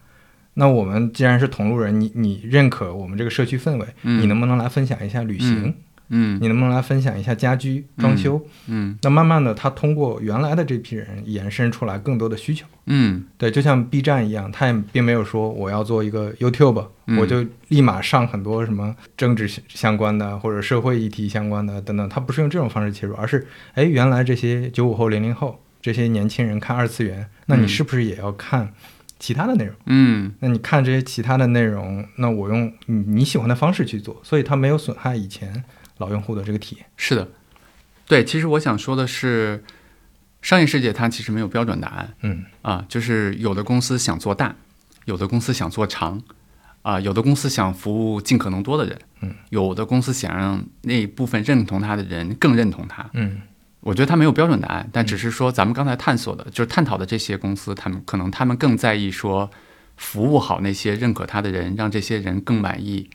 [0.55, 5.65] 那我们既然是同路人，你你认可我们这个社区氛围，嗯你能不能来分享一下旅行？
[5.65, 5.73] 嗯
[6.10, 8.43] 你能不能来分享一下家居装修？
[8.68, 8.97] 嗯。
[9.01, 12.66] 那慢慢的，他通过原来的这批人延伸出来更多的需求。
[12.88, 13.24] 嗯。
[13.38, 17.18] 对，就像 B 站一样，他也并没有说我要做一个 YouTube，、嗯。
[17.18, 28.74] 我就立马上很多什么政治相关的或者社会议题相关的等等，他不是用这种方式切入，而是哎，原来这些九五后、零零后这些年轻人看二次元，那你嗯是不是也要看
[29.20, 29.76] 其他的内容？
[29.86, 30.32] 嗯。
[30.39, 35.64] 那你看这些其他的内容，那我用你你喜欢的方式去做，所以它没有损害以前
[36.00, 36.86] 老用户的这个体验。
[36.97, 37.30] 是的，
[38.08, 39.64] 对，其实我想说的是，
[40.41, 44.56] 商业世界它其实没有标准答案嗯啊，就是有的公司想做大，
[45.06, 46.22] 有的公司想做长，
[46.82, 53.10] 啊，有的公司想服务尽可能多的人，嗯，有的公司想让那部分认同他的人更认同他。
[53.14, 53.41] 嗯
[53.82, 59.50] 我觉得它没有标准答案，但只是说咱们刚才探索的，就是探讨的这些公司，他们可能他们更在意说
[59.95, 63.10] 服务好那些认可他的人，让这些人更满意。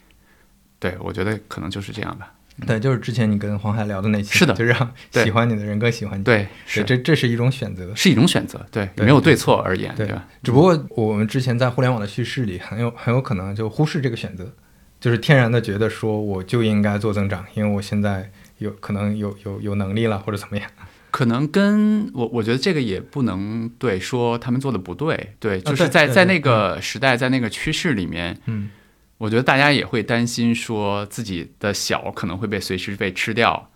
[0.78, 2.32] 对，我觉得可能就是这样吧。
[2.66, 6.22] 对，就是之前你跟黄海聊的那期，是的就让喜欢你的人更喜欢你。
[6.24, 7.92] 对，对，是这这是一种选择。
[7.94, 10.24] 是一种选择，对，对没有对错而言，对吧？
[10.42, 14.52] 只不过我们之前在互联网的叙事里，很有很有可能就忽视这个选择，
[15.00, 20.70] 就是天然的觉得说我就应该做增长，因为我现在有可能有有有能力了或者怎么样。
[21.10, 28.68] 可能跟我我觉得这个也不能对说他们做的不对，对，就是在在那个时代，在那个趋势里面，嗯
[29.18, 33.70] 我觉得大家也会担心说自己的小可能会被随时被吃掉，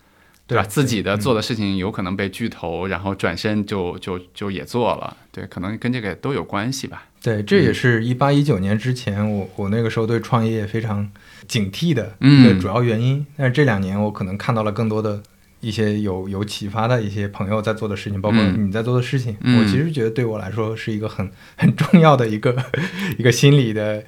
[0.46, 0.64] 对吧？
[0.64, 7.04] 对自己的嗯做的事情有可能被巨头，然后转身就就就也做了，对，可能跟这个都有关系吧。
[7.22, 11.10] 对，这也是一八一九年之前，我我那个时候对创业非常
[11.46, 13.26] 警惕的嗯一个主要原因。
[13.36, 15.22] 但是这两年，我可能看到了更多的
[15.60, 19.36] 一些有有启发的一些朋友在做的事情，包括嗯你在做的事情。
[19.40, 22.56] 嗯我其实觉得对我来说是一个很 很重要的一个
[23.18, 24.04] 一个心理的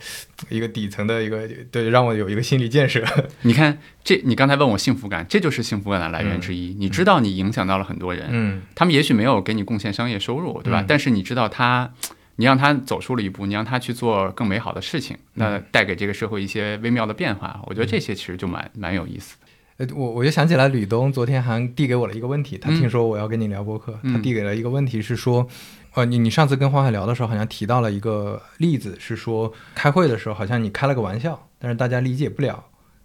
[0.49, 3.05] 一个底层的一个对，让我有一个心理建设。
[3.43, 6.75] 你看，这你刚才问我幸福感，这就是幸福感的来源之一。
[6.79, 10.81] 你知道你影响到了很多人，嗯他们也许没有给你贡献商业收入，对吧？
[10.83, 11.93] 嗯但是你知道他，
[12.37, 17.61] 你让他走出了一步，你让他去做更美好的事情，那带给这个社会一些微妙的变化。
[17.67, 19.47] 我觉得这些其实就蛮蛮有意思的。
[19.81, 22.77] 呃，我我就想起来，吕东昨天还递给我了一个问题，他嗯。
[22.79, 24.13] 听说我要跟你聊播客，嗯。
[24.13, 25.49] 他递给了一个问题是说，
[25.95, 32.63] 呃，你你上次跟黄海聊的时候，好像提到了一个例子，是说开会的时候好像你开了个玩笑，但是大家理解不了，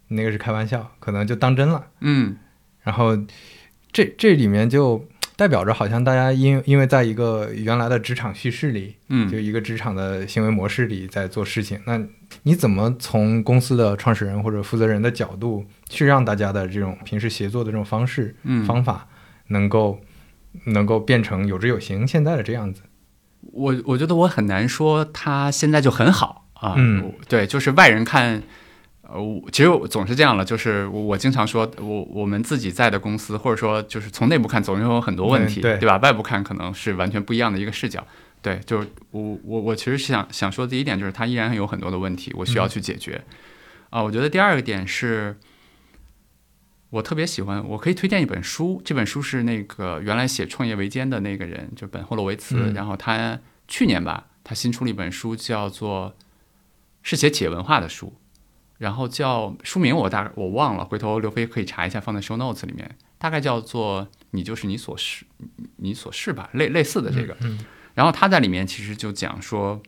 [0.09, 2.35] 你那个是开玩笑，可能就当真了，嗯。
[2.83, 3.17] 然后
[3.93, 5.05] 这这里面就
[5.35, 12.01] 代表着好像大家因因为在一个原来的职场叙事里，嗯就一个职场的行为模式里在做事情，那
[12.43, 19.07] 你怎么从公司的创始人或者负责人的角度去让大家的这种平时协作的这种方式、嗯，方法
[19.47, 19.99] 能够
[20.65, 22.81] 能够变成有之有形现在的这样子？
[23.51, 26.75] 我我觉得我很难说他现在就很好啊。
[26.77, 28.41] 嗯对，就是外人看。
[29.07, 35.97] 呃，我其实我总是这样了，就是我我经常说，我我们自己在的公司，或者说就是从内部看，总是有很多问题，嗯对吧？
[35.97, 38.05] 外部看可能是完全不一样的一个视角。
[38.41, 43.23] 对，就是我我我其实想想说第一点就是，它依然有很多的问题，我需要去解决。
[43.89, 45.37] 啊、我觉得第二个点是，
[46.89, 56.13] 我特别喜欢，我可以推荐一本书，这本书是那个原来写《创业维艰》的那个人，就本霍洛维茨，嗯然后他去年吧，他新出了一本书，叫做
[57.03, 58.13] 是写企业文化的书，
[58.77, 65.25] 然后叫书名我大我忘了，回头刘飞可以查一下，放在 show notes 里面，大概叫做“你就是你所是，
[65.77, 67.35] 你所是吧”，类类似的这个。
[67.41, 67.59] 嗯
[67.93, 69.81] 然后他在里面其实就讲说，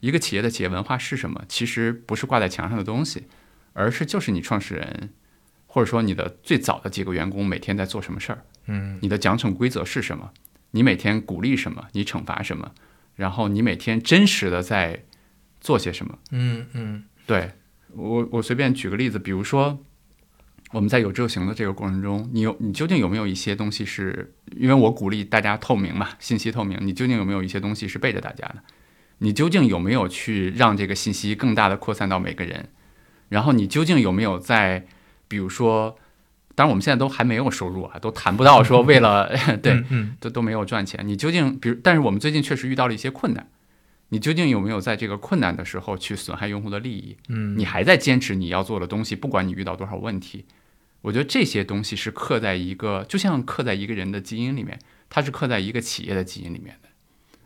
[0.00, 1.44] 一个企业的企业文化是什么？
[1.48, 3.28] 其实不是挂在墙上的东西，
[3.74, 5.10] 而是就是你创始人，
[5.68, 10.32] 或者说你的最早的几个员工每天在做什么事儿，嗯你的奖惩规则是什么？
[10.72, 11.86] 你每天鼓励什么？
[11.92, 12.72] 你惩罚什么？
[13.14, 15.04] 然后你每天真实的在
[15.60, 16.18] 做些什么？
[16.32, 17.52] 嗯嗯对
[17.94, 19.78] 我，我随便举个例子，比如说
[20.72, 28.56] 我们在有志有行的这个过程中，你有你究竟有没有一些东西是因为我鼓励大家透明嘛，信息透明，你究竟有没有一些东西是背着大家的？
[29.18, 32.70] 你究竟有没有去让这个信息更大的扩散到每个人？
[33.28, 34.86] 然后你究竟有没有在，
[35.28, 35.96] 比如说，
[36.54, 39.30] 当然我们现在都还没有收入啊，都谈不到说为了
[39.62, 39.84] 对
[40.20, 41.00] 都都没有赚钱。
[41.06, 43.48] 你究竟，比如，但是我们最近确实遇到了一些困难，
[44.12, 47.16] 你究竟有没有在这个困难的时候去损害用户的利益？
[47.30, 50.44] 嗯，你还在坚持你要做的东西，不管你遇到多少问题，
[51.00, 56.90] 我觉得这些东西是刻在一个，就像刻在一个人的基因里面，它是刻在一个企业的基因里面的。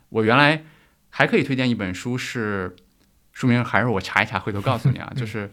[0.09, 0.65] 我原来
[1.09, 2.75] 还可以推荐一本书是，
[3.33, 5.53] 书名还是我查一查，回头告诉你啊， 就是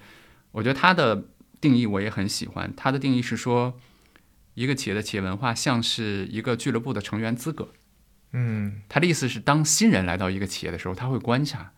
[0.51, 1.25] 我觉得它的
[1.61, 3.79] 定义我也很喜欢，它的定义是说，
[4.55, 7.69] 一个企业的企业文化像是一个俱乐部的成员资格。
[8.33, 11.71] 嗯他的意思是，当新人来到一个企业的时候，他会观察，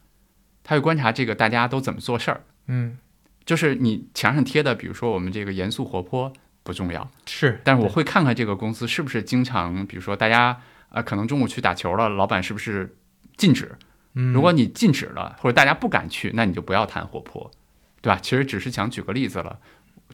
[0.63, 2.41] 他会观察这个大家都怎么做事儿。
[2.67, 2.97] 嗯
[3.45, 6.33] 就是你墙上贴的，比如说我们这个严肃活泼，
[6.63, 12.97] 不重要，是，但是我会看看这个公司是不是经常，比如说大家啊，可能中午去打球了，老板是不是
[13.37, 13.77] 禁止？
[14.15, 17.51] 嗯如果你禁止了，或者大家不敢去，那你就不要谈活泼，
[18.01, 18.17] 对吧？
[18.19, 19.59] 其实只是想举个例子了。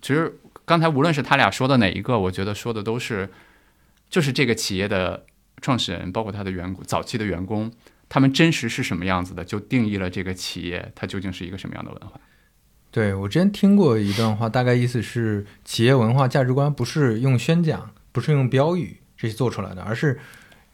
[0.02, 3.30] 其实刚才无论是他俩说的哪一个，我觉得说的都是，
[4.10, 5.26] 就是这个企业的
[5.62, 7.72] 创始人，包括他的员工，早期的员工，
[8.10, 12.20] 他们真实是什么样子的，就定义了这个企业它究竟是一个什么样的文化。
[12.90, 20.20] 对我之前听过一段话，大概意思是，企业文化价值观不是用宣讲，不是用标语这些做出来的，而是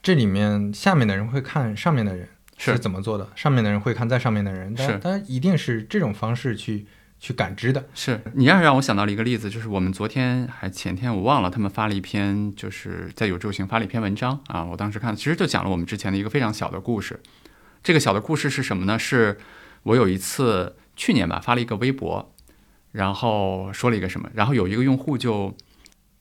[0.01, 2.27] 这里面下面的人会看上面的人。
[2.59, 3.29] 是怎么做的？
[3.35, 6.87] 上面的人会看在上面的人，是，但一定是这种方式去
[7.19, 7.85] 去感知的。
[7.93, 14.63] 是你要让我想到了一个例子，就是我们昨天还前天我忘了，他们发了一篇，就是在有志有行发了一篇文章啊。
[14.65, 17.19] 我当时看，其实就讲了我们之前的一个非常小的故事。
[17.83, 18.97] 这个小的故事是什么呢？
[18.99, 19.37] 是
[19.83, 22.33] 我有一次去年吧发了一个微博，
[22.91, 25.55] 然后说了一个什么，然后有一个用户就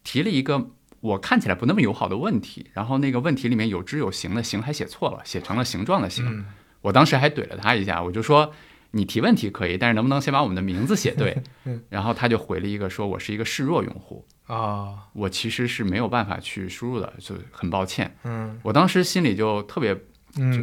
[0.05, 0.71] 提了一个。
[1.01, 6.45] 我看起来不那么友好的问题，然后那个问题里面有知有形的形还写错了，写成了形状的形。
[6.81, 8.53] 我当时还怼了他一下，我就说
[8.97, 11.37] 你提问题可以，但是能不能先把我们的名字写对？
[11.91, 18.17] 然后他就回了一个说，我是一个示弱用户啊，我其实是没有办法去输入的，就很抱歉。
[18.25, 19.95] 嗯，我当时心里就特别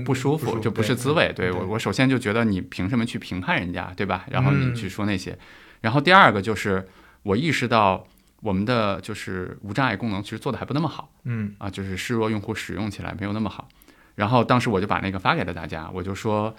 [0.06, 1.32] 不舒服，就不是滋味。
[1.36, 4.26] 对我，我首先就觉得你凭什么去评判人家，对吧？
[4.30, 5.38] 然后你去说那些，
[5.82, 6.88] 然后第二个就是
[7.24, 8.08] 我意识到。
[8.46, 13.70] 我们的就是无障碍功能其实做的还不那么好，嗯啊，就是示弱用户使用起来没有那么好。
[14.16, 16.54] 然后当时我就把那个发给了大家，我就说，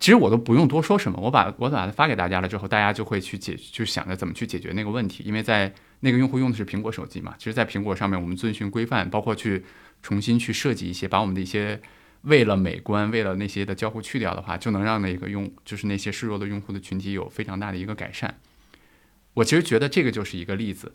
[0.00, 5.22] 其实我都不用多说什么，我把我把它发给大家了之后，大家就会去解，就想着怎么去解决那个问题。
[5.24, 9.64] 因为在那个用户用的是苹果手机嘛，其实，在苹果上面我们遵循规范，包括去
[10.02, 11.80] 重新去设计一些，把我们的一些
[12.22, 18.40] 为了美观、为了那些的交互去掉的话，就能让那个用就是那些示弱的用户的群体有非常大的一个改善。
[19.34, 20.92] 我其实觉得这个就是一个例子，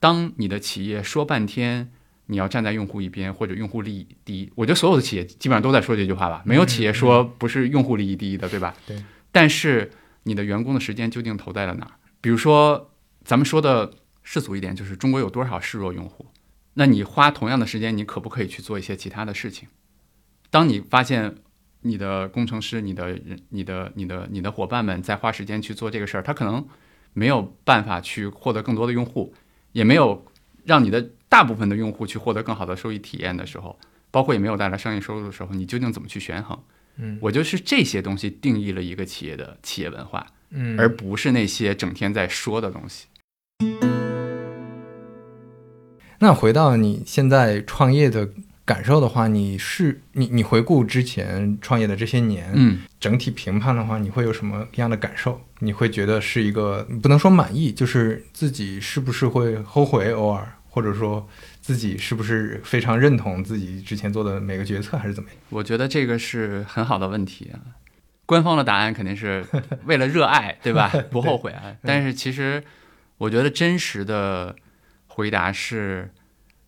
[0.00, 1.90] 当你的企业说半天
[2.26, 8.74] 你要站在用户一边或者用户利益第一，我觉得所有的企业基本上都在说这句话吧，没有企业说不是用户利益第一的，对吧？
[8.86, 9.02] 对。
[9.32, 9.90] 但是
[10.24, 11.92] 你的员工的时间究竟投在了哪儿？
[12.20, 12.92] 比如说，
[13.24, 16.26] 咱们说的世俗一点，就是中国有多少示弱用户？
[16.74, 19.68] 那你花同样的时间，你可不可以去做一些其他的事情？
[20.50, 21.36] 当你发现
[21.82, 26.66] 你的工程师、你的人、你的、你的、你的伙伴们在花时间去做这个事儿，他可能。
[27.18, 29.32] 没有办法去获得更多的用户，
[29.72, 30.26] 也没有
[30.66, 33.78] 让你的大部分的用户去获得更好的收益体验的时候，
[34.10, 36.58] 包括也没有带来商业收入的时候，你究竟怎么去权衡？
[36.96, 43.06] 嗯，我就是这些东西定义了一个企业的企业文化，嗯，而不是那些整天在说的东西。
[46.18, 48.30] 那回到你现在创业的。
[48.66, 55.40] 感受的话，你是你你回顾之前创业的这些年，嗯，整体评判的话，你会有什么样的感受？
[55.60, 61.26] 你会觉得是一个不能说满意，就是自己是不是会后悔偶尔，或者说
[61.62, 65.38] 自己是不是非常认同自己之前做的每个决策，还是怎么样？
[65.48, 67.56] 我觉得这个是很好的问题啊。
[68.26, 69.42] 官方的答案肯定是
[69.86, 70.92] 为了热爱，对吧？
[71.10, 71.74] 不后悔啊。
[71.80, 72.62] 但是其实
[73.16, 74.54] 我觉得真实的
[75.06, 76.12] 回答是，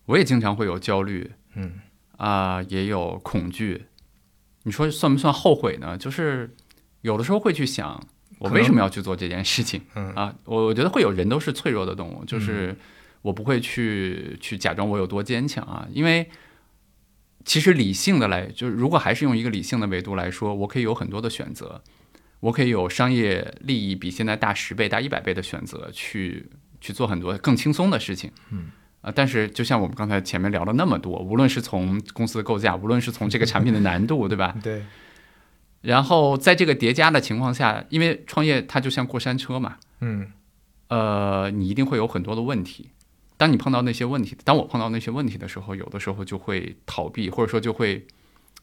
[0.05, 1.73] 我也经常会有焦虑，嗯。
[2.17, 3.85] 啊，也有恐惧，
[4.63, 5.95] 你说算不算后悔呢？
[5.95, 6.55] 就是
[7.01, 8.03] 有的时候会去想，
[8.39, 9.83] 我为什么要去做这件事情？
[10.15, 12.75] 啊，我我觉得会有人都是脆弱的动物，就是
[13.21, 16.29] 我不会去去假装我有多坚强啊，因为
[17.45, 21.81] 其实理性的来，就是如果还是用一个理性的维度来说，我可以有很多的选择，
[22.39, 26.49] 我可以有商业利益比现在大十倍、大一百倍的选择，去
[26.79, 28.31] 去做很多更轻松的事情。
[28.51, 28.71] 嗯。
[29.01, 34.53] 啊，但是就像我们刚才前面聊了那么多，无论是从公司的构架，无论是从这个产品的难度，对吧？
[34.61, 34.83] 对。
[35.81, 40.27] 然后在这个叠加的情况下，因为创业它就像过山车嘛，嗯，
[40.89, 42.89] 呃，你一定会有很多的问题。
[43.39, 48.05] 当你碰到那些问题，当我碰到那些问题的时候，有的时候就会逃避，或者说就会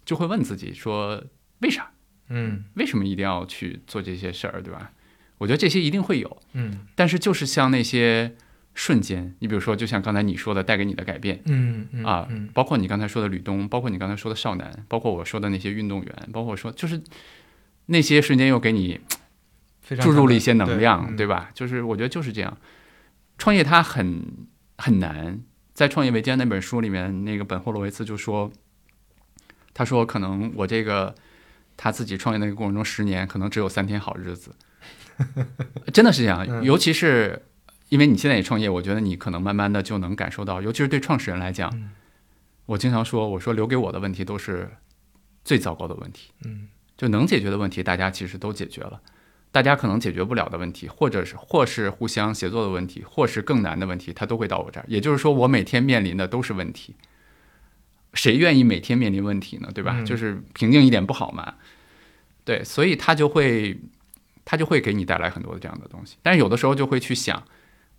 [0.04, 1.24] 就会问自己说
[1.60, 1.90] 为啥？
[2.28, 4.92] 嗯，为什么一定要去做这些事儿，对吧？
[5.38, 8.36] 我觉得这些一定会有，嗯，但是就是像那些。
[8.78, 17.02] 瞬间，你比如说，就像刚才你说的，带给你的改变，嗯啊，包括你刚才说的吕东，包括你刚才说的少男，包括我说的那些运动员，包括说就是
[17.86, 19.00] 那些瞬间又给你
[20.02, 21.48] 注入了一些能量，对吧？
[21.54, 22.58] 就是我觉得就是这样，
[23.38, 24.46] 创业它很
[24.78, 25.40] 很难。
[25.74, 28.50] 在《创业维艰》那本书里面，那个本霍洛维茨就说，
[29.74, 31.14] 他说可能我这个
[31.76, 34.54] 他自己创业那个过程中，十年可能只有三天好日子，
[35.92, 37.42] 真的是这样，尤其是。
[37.88, 41.72] 因为你现在也创业，我觉得你可能慢慢的就能感受到，尤其是对创始人来讲，
[42.64, 44.68] 我经常说，我说留给我的问题都是
[45.44, 46.66] 最糟糕的问题，嗯，
[46.96, 49.00] 就能解决的问题，大家其实都解决了。
[49.56, 54.84] 大家可能解决不了的问题，或者是或是互相协作的问题，或是更难的问题，它都会到我这儿。
[54.86, 56.94] 也就是说，我每天面临的都是问题。
[58.12, 59.70] 谁愿意每天面临问题呢？
[59.72, 60.02] 对吧？
[60.02, 61.54] 就是平静一点不好吗？
[62.44, 63.80] 对，所以他就会，
[64.44, 66.18] 他就会给你带来很多的这样的东西。
[66.22, 67.42] 但是有的时候就会去想，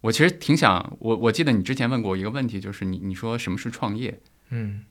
[0.01, 4.19] 我其实挺想，我我记得你之前问过一个问题，就是你你说什么是创业？
[4.51, 4.85] 嗯，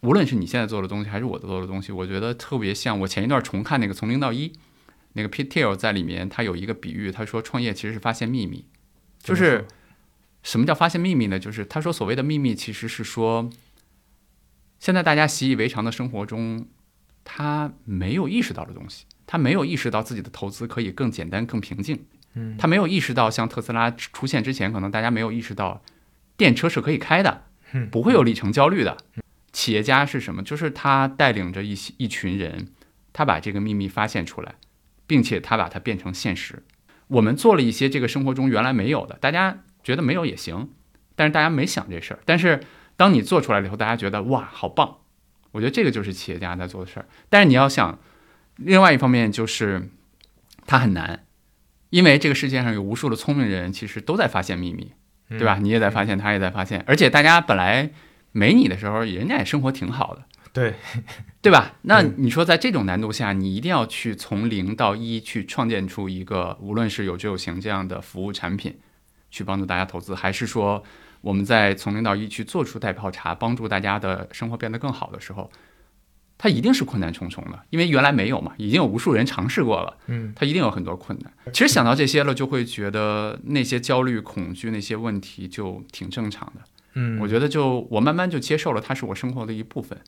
[0.00, 4.48] 无论是你现在做的东西，还是我做的东西，我觉得特别像我前一段重看那个《从零到一》，
[5.16, 8.64] 那个 Pete Thiel 在里面，他有一个比喻，他说创业其实是发现秘密，
[9.20, 9.66] 就是
[10.44, 11.38] 什么叫发现秘密呢？
[11.38, 13.50] 就是他说所谓的秘密其实是说。
[14.78, 16.68] 现在大家习以为常的生活中，
[17.24, 22.04] 他没有意识到的东西，他没有意识到自己的投资可以更简单、更平静。
[22.34, 25.82] 嗯，他没有意识到，像特斯拉出现之前，可能大家没有意识到
[26.36, 27.44] 电车是可以开的，
[27.90, 28.98] 不会有里程焦虑的。
[29.50, 30.42] 企业家是什么？
[30.42, 32.68] 就是他带领着一一群人，
[33.14, 34.56] 他把这个秘密发现出来，
[35.06, 36.62] 并且他把它变成现实。
[37.08, 40.70] 我们做了一些这个生活中原来没有的，大家觉得没有也行，
[41.14, 42.60] 但是大家没想这事儿，但是。
[42.98, 45.00] 当你做出来了以后，大家觉得哇，好棒！
[45.52, 47.04] 我觉得这个就是企业家在做的事儿。
[47.28, 47.98] 但是你要想，
[48.56, 49.90] 另外一方面就是
[50.64, 51.26] 它很难，
[51.90, 54.92] 因为这个世界上有无数的聪明人，其实都在发现秘密，
[55.28, 55.58] 对吧？
[55.60, 57.90] 你也在发现，他也在发现，而且大家本来
[58.32, 60.24] 没你的时候，人家也生活挺好的，
[60.56, 60.74] 对
[61.42, 61.76] 对吧？
[61.82, 68.78] 那你说在这种难度下，你一定要去从零到一去创建出一个，无论是有知有行这样的服务产品，
[69.30, 70.82] 去帮助大家投资，还是说？
[71.22, 75.50] 我们在从零到一去做出代泡茶，帮助大家的生活变得更好的时候，
[76.38, 81.32] 它一定是困难重重的，因为原来没有嘛，已经有无数人尝试过了，嗯，它一定有很多困难。
[81.52, 86.60] 其实想到这些了，就会觉得那些焦虑、恐惧那些问题就挺正常的，
[86.94, 89.98] 嗯，我觉得就我慢慢就接受了，它是我生活的一部分，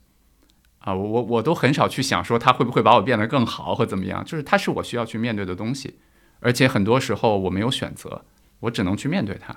[0.89, 5.99] 啊，我我都很少去想说它会不会把我变得更好或怎么样，就是它是我需要去面对的东西，
[6.41, 8.25] 而且很多时候我没有选择，
[8.61, 9.55] 我只能去面对它。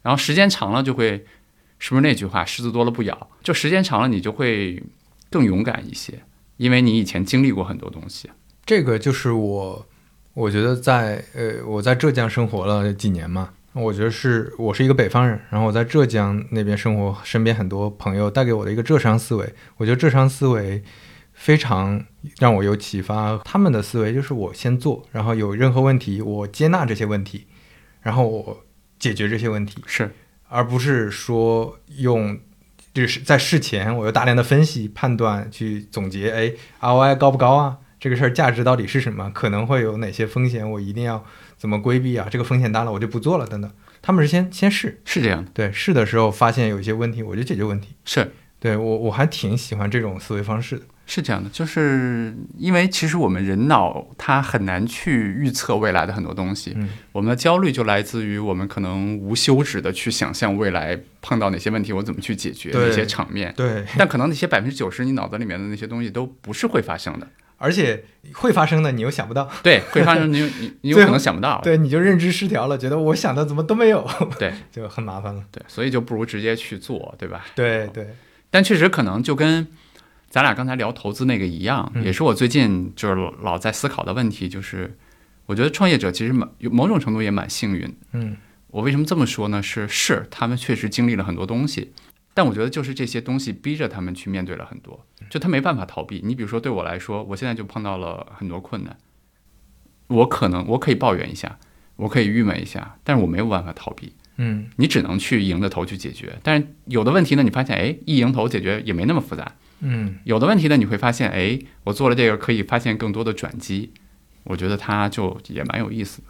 [0.00, 1.26] 然后时间长了就会，
[1.78, 3.28] 是不是那句话“狮子多了不咬”？
[3.44, 4.82] 就时间长了，你就会
[5.28, 6.22] 更勇敢一些，
[6.56, 8.30] 因为你以前经历过很多东西。
[8.64, 9.86] 这个就是我，
[10.32, 20.82] 我觉得在呃，我在浙江生活了几年嘛，我觉得是我是一个北方人，然后我在浙江那边生活，身边很多朋友带给我的一个浙商思维，我觉得浙商思维
[21.32, 22.04] 非常
[22.38, 23.38] 让我有启发。
[23.44, 27.46] 他们的思维就是我先做，然后有任何问题我接纳这些问题，
[28.02, 28.64] 然后我。
[29.00, 30.14] 解决这些问题是，
[30.46, 32.38] 而不是说用，
[32.92, 37.78] 就是在事前我有大量的分析判断去总结，哎，ROI 高不高啊？
[37.98, 39.30] 这个事儿价值到底是什么？
[39.30, 40.70] 可能会有哪些风险？
[40.70, 41.24] 我一定要
[41.60, 42.26] 怎么规避啊？
[42.30, 43.70] 这个风险大了我就不做了，等等。
[44.00, 45.50] 他们是先先试，是这样的。
[45.52, 47.94] 对，试的时候发现有一些问题，我就解决问题。
[48.06, 50.84] 是，对我我还挺喜欢这种思维方式的。
[51.04, 67.26] 是这样的，就是因为其实我们人脑它很难去预测未来的很多东西，嗯，我们的焦虑就来自于我们可能无休止的去想象未来碰到哪些问题，我怎么去解决那些场面，对，但可能那些百分之九十你脑子里面的那些东西都不是会发生的，
[67.60, 68.02] 而且
[68.32, 74.04] 会发生的你又想不到，对，会发生你你 你有可能想不到，对，你就认知失调了，觉得我想的怎么都没有，
[74.38, 77.44] 对，就很麻烦了，对，所以就不如直接去做，对吧？
[77.54, 78.16] 对对，
[78.50, 79.68] 但确实可能就跟。
[80.32, 84.48] 咱俩刚才聊投资那个一样，也是我最近就是老在思考的问题。
[84.48, 84.96] 就是
[85.46, 87.92] 我觉得创业者其实某种程度也蛮幸运。
[88.12, 88.36] 嗯，
[88.68, 89.60] 我为什么这么说呢？
[89.60, 91.90] 是是，他们确实经历了很多东西，
[92.40, 96.22] 但我觉得就是这些东西逼着他们去面对了很多，就他没办法逃避。
[96.24, 98.96] 你比如说对我来说，我现在就碰到了很多困难，
[100.06, 101.58] 我可能我可以抱怨一下，
[101.96, 104.14] 我可以郁闷一下，但是我没有办法逃避。
[104.38, 106.38] 嗯，你只能去迎着头去解决。
[106.42, 109.52] 但是有的问题呢，你发现哎，一迎头解决也没那么复杂。
[109.80, 113.92] 嗯，有的问题呢，你会发现，哎，我做了这个可以发现更多的转机，
[114.44, 116.28] 我觉得它就也蛮有意思的。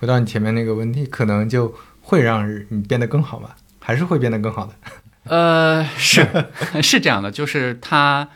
[0.00, 3.54] 回到你前面那个问题，可能就会让你变得更好吧？
[3.78, 4.74] 还是会变得更好的？
[5.24, 6.26] 呃，是
[6.82, 8.28] 是这样的，就是他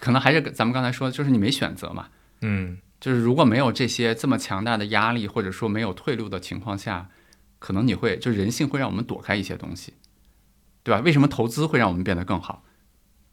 [0.00, 2.08] 可能还是咱们刚才说的，就是你没选择嘛。
[2.40, 7.08] 嗯，就是如果没有这些这么强大的压力，或者说没有退路的情况下，
[7.58, 9.94] 可能你会就人性会让我们躲开一些东西，
[10.82, 11.00] 对吧？
[11.00, 12.64] 为什么投资会让我们变得更好？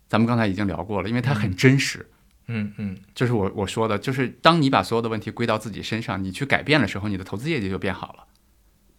[0.08, 2.08] 咱们刚才已经聊过了，因为它很真实。
[2.52, 8.26] 嗯嗯，就是我我说的，就是当你把所有的问题归到自己身上，你去改变的时候，你的投资业绩就变好了。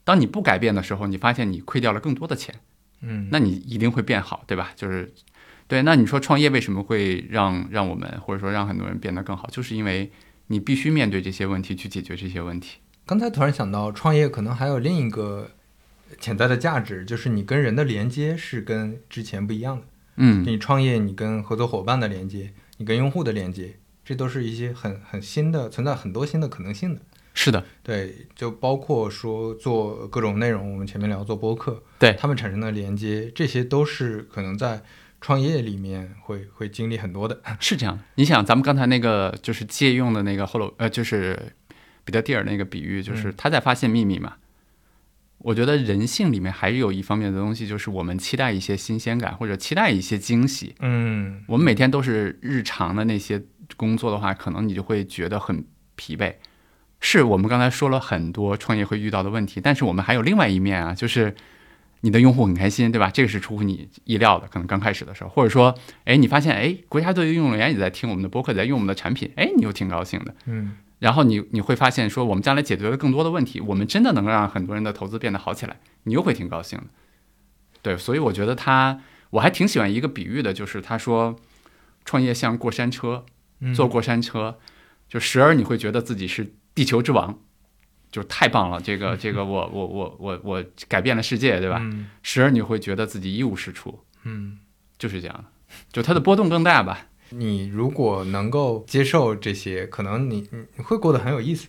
[0.04, 2.60] 当你不改变的时候，你发现你亏掉了更多的钱。
[3.02, 4.72] 嗯，那你一定会变好，对吧？
[4.76, 5.12] 就是
[5.66, 5.82] 对。
[5.82, 9.48] 那你说创业为什么会让让我们或者说让很多人变得更好？
[9.50, 10.10] 就是因为
[10.48, 12.78] 你必须面对这些问题，去解决这些问题。
[13.06, 15.50] 刚才突然想到，创业可能还有另一个
[16.18, 19.86] 潜在的价值，就是你跟人的连接是跟之前不一样的。
[20.16, 27.00] 嗯，你创业，你跟合作伙伴的连接，你跟用户的连接，这都是一些很很新的，存在很多新的可能性的。
[27.32, 34.82] 是的，对，就包括说做各种内容，我们前面聊做播客，对他们产生的连接，这些都是可能在
[35.20, 37.40] 创业里面会会经历很多的。
[37.60, 38.02] 是这样的。
[38.16, 41.38] 你想，咱们刚才那个就是借用的那个后楼呃，就是
[42.04, 44.34] 彼得蒂尔那个比喻，就是他在发现秘密嘛。
[45.38, 50.74] 我觉得人性里面还是有一方面的东西，就是我们期待一些新鲜感，或者期待一些惊喜。
[50.80, 53.42] 嗯，我们每天都是日常的那些
[53.76, 55.64] 工作的话，可能你就会觉得很
[55.94, 56.34] 疲惫。
[57.00, 61.34] 是我们刚才说了很多创业会遇到的问题，但是我们还有另外一面啊，就是
[62.02, 63.10] 你的用户很开心，对吧？
[63.10, 65.74] 这个是出乎你意料的，可能刚开始的时候，或者说，
[66.04, 70.34] 哎，你发现，哎，国家队的运动员也在听我们的播客，在用我们的产品，哎，你又挺高兴的。
[70.44, 76.84] 嗯，然后你你会发现说，我们将来解决了更多的问题，我们真的能让很多人的投资变得好起来，你又会挺高兴的。
[77.82, 81.36] 对，所以我觉得他，我还挺喜欢一个比喻的，就是他说，
[82.04, 83.24] 创业像过山车，
[83.74, 84.58] 坐过山车，
[85.08, 86.52] 就时而你会觉得自己是。
[86.80, 87.38] 地球之王，
[88.10, 88.80] 就太棒了！
[88.80, 91.78] 这个 这个，我我我我我改变了世界，对吧？
[92.22, 94.56] 时而你会觉得自己一无是处，嗯，
[94.96, 95.44] 就是这样的，
[95.92, 97.08] 就它的波动更大吧。
[97.28, 101.68] 你如果能够接受这些，可能你你会过得很有意思。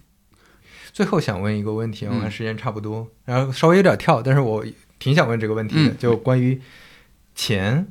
[0.94, 4.66] 最后想问一个问题，我看时间差不多，然后稍微有点跳，但是我
[4.98, 6.62] 挺想问这个问题的，就关于
[7.36, 7.86] 钱，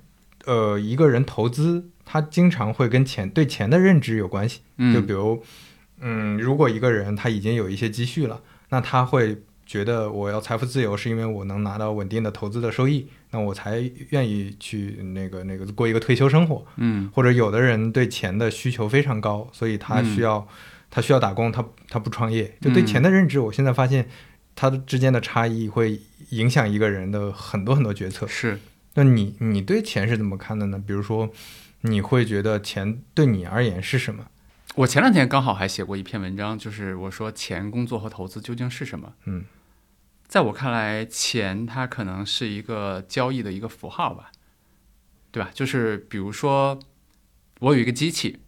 [0.47, 4.63] 呃，一个人投资，他经常会跟钱对钱的认知有关系，
[4.95, 5.45] 就比如。
[6.01, 8.41] 嗯，如果一个人他已经有一些积蓄了，
[8.71, 9.37] 那他会
[9.67, 13.79] 觉得我要财富自由是因为我能拿到稳定的投资的收益，那我才
[14.09, 16.67] 愿意去那个那个过一个退休生活。
[16.77, 20.47] 嗯，或者有的人对钱的需求非常高，所以他需要
[20.91, 22.57] 他需要打工，他他不创业。
[22.61, 24.09] 就对钱的认知，我现在发现
[24.57, 28.27] 他之间的差异会影响一个人的很多很多决策。
[28.27, 28.59] 是，
[28.95, 30.83] 那你你对钱是怎么看的呢？
[30.85, 31.31] 比如说，
[31.83, 34.25] 你会觉得钱对你而言是什么？
[34.77, 39.15] 我前两天刚好还写过一篇文章，就是我说钱、工作和投资究竟是什么？
[39.25, 39.45] 嗯，
[40.29, 44.31] 在我看来，钱它可能是一个交易的一个符号吧，
[45.33, 45.51] 对吧？
[45.53, 46.79] 就是比如说，
[47.59, 48.39] 我有一个机器，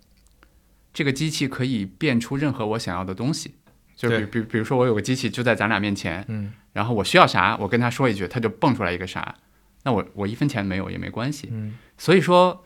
[0.93, 3.57] 这个机器可以变出任何我想要的东西，
[3.97, 9.35] 就比比比如说我有个机器就在咱俩面前，嗯，然后我需要啥，我跟他说一句，他就蹦出来一个啥，
[9.83, 12.65] 那我我一分钱没有也没关系，嗯，所以说。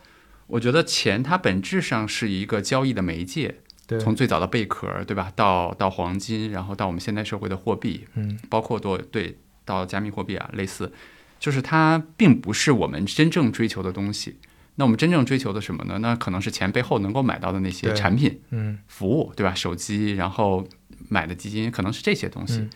[0.49, 3.57] 我觉得钱它本质上是一个交易的媒介，
[4.01, 10.93] 从最早的贝壳，对吧，到到黄金，然后到我们现代社会的货币，嗯，包括多对到加密货币啊，类似，
[11.41, 14.39] 就是它并不是我们真正追求的东西。
[14.77, 15.99] 那我们真正追求的什么呢？
[15.99, 19.55] 那可能是钱背后能够买到的那些产品，嗯，服务，对吧？
[19.55, 20.67] 手机，然后
[21.09, 22.69] 买的基金，可能是这些东西。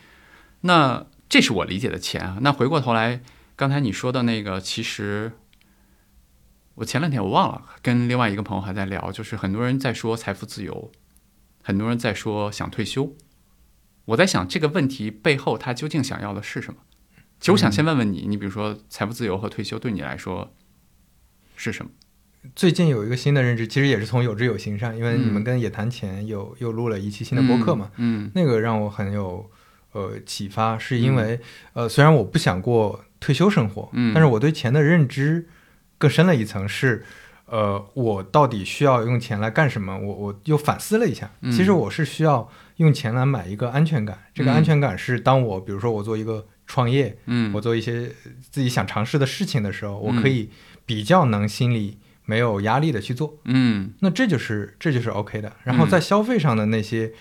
[0.61, 2.37] 那这是我理解的钱啊。
[2.41, 3.21] 那回过头来，
[3.55, 5.31] 刚才你说的那个，其实。
[6.75, 10.91] 我前两天我忘了跟另外一个朋友还在聊，就是很多人在说财富自由，
[11.61, 13.15] 很多人在说想退休。
[14.05, 16.79] 我在想这个问题背后他究竟想要的是什么？
[17.39, 20.53] 其实我想先问问你，你比如说财富自由和退休对你来说
[21.55, 21.91] 是什么？
[22.55, 29.51] 最近有一个新的认知，其实也是从有知有行上，因为你们跟野谈前有又录了一期新的播客嘛，嗯，那个让我很有
[29.91, 31.39] 呃启发，是因为
[31.73, 35.49] 呃虽然我不想过退休生活，嗯，但是我对钱的认知。
[36.01, 37.05] 更深了一层是，
[37.45, 39.95] 呃，我到底需要用钱来干什么？
[39.95, 44.17] 我我又反思了一下，其实我是需要用钱来买一个安全感。
[44.33, 48.11] 这个安全感是，当我比如说我做一个创业，嗯，我做一些
[48.49, 50.49] 自己想尝试的事情的时候，我可以
[50.87, 55.53] 比较能心里没有压力的去做，嗯，那这就是这就是 OK 的。
[55.65, 57.11] 然后在消费上的那些，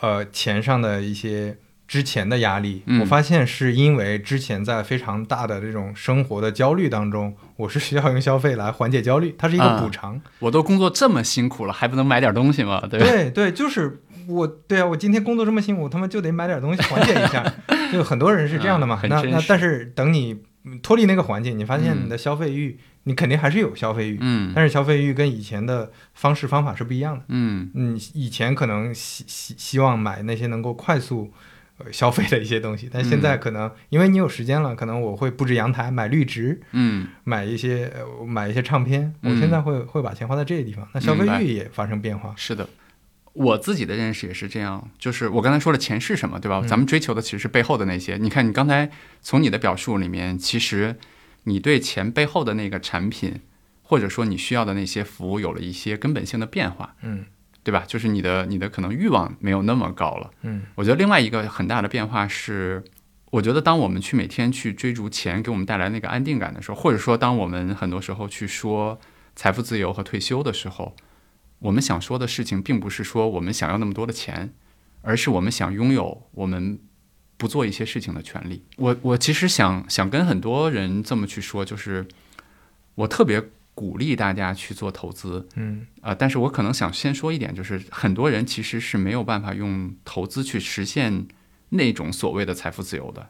[0.00, 1.58] 呃，钱上的一些。
[1.92, 10.18] 之前的压力，我发现是因为之前在非常大的这种生活的焦虑当中，我是需要用消费来缓解焦虑，它是一个补偿。
[10.38, 12.82] 我都工作这么辛苦了，还不能买点东西吗？
[12.88, 17.44] 对对对，就是我，对啊，我今天工作这么辛苦，他妈就得买点东西缓解一下。
[17.92, 18.98] 就很多人是这样的嘛。
[19.10, 20.38] 那那但是等你
[20.82, 24.18] 脱离那个环境，你发现你的消费欲，你肯定还是有消费欲。
[24.22, 24.50] 嗯。
[24.56, 27.24] 但是消费欲跟以前的方式方法是不一样的。
[27.28, 27.70] 嗯。
[27.74, 31.30] 嗯，以前可能希希希望买那些能够快速。
[31.90, 37.92] 消费的一些东西，但现在可能因为你有时间了，可能我会布置阳台，买绿植，嗯，买一些
[38.26, 39.12] 买一些唱片。
[39.22, 42.32] 我现在会会把钱花在这些地方，那消费欲也发生变化。
[42.36, 42.68] 是的，
[43.32, 46.62] 我自己的认识也是这样，就是我刚才说了钱是什么，对吧？
[46.66, 48.16] 咱们追求的其实是背后的那些。
[48.16, 48.90] 你看，你刚才
[49.20, 50.96] 从你的表述里面，其实
[51.44, 53.40] 你对钱背后的那个产品，
[53.82, 56.94] 或者说你需要的那些服务，有了一些根本性的变化。
[57.02, 57.26] 嗯。
[57.64, 57.84] 对吧？
[57.86, 60.30] 就是你的你的可能欲望没有那么高了。
[60.42, 62.82] 嗯，我觉得另外一个很大的变化是，
[63.30, 68.98] 我觉得当我们去每天去追逐钱给我们带来那个安定感的时候，或者说当我们很多时候去说
[69.36, 70.96] 财富自由和退休的时候，
[71.60, 74.52] 我们想说的事情并不是说我们想要那么多的钱，
[75.02, 76.80] 而是我们想拥有我们
[77.36, 78.64] 不做一些事情的权利。
[78.76, 82.06] 我我其实想想跟很多人这么去说，就是
[82.96, 83.42] 我特别
[83.74, 85.86] 鼓励大家去做投资，嗯。
[86.00, 91.26] 啊、但是我可能想先说一点，就是很多人其实是没有办法用投资去实现
[91.70, 93.26] 那种所谓的财富自由的，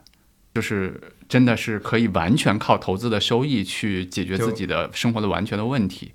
[0.55, 6.13] 就是真的是可以完全靠投资的收益去解决自己的生活的完全的问题，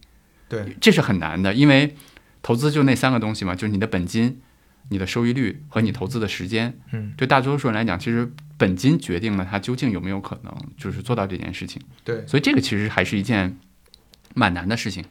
[0.50, 1.96] 对，这是很难的，因为
[2.42, 4.42] 投资就那三个东西嘛，就是你的本金、
[4.90, 6.78] 你的收益率和你投资的时间。
[6.92, 7.14] 嗯。
[7.18, 11.82] 对大多数人来讲，其实本金决定了他究竟有没有可能就是做到这件事情。
[12.04, 13.58] 对，所以这个其实还是一件
[14.38, 15.04] 蛮难的事情。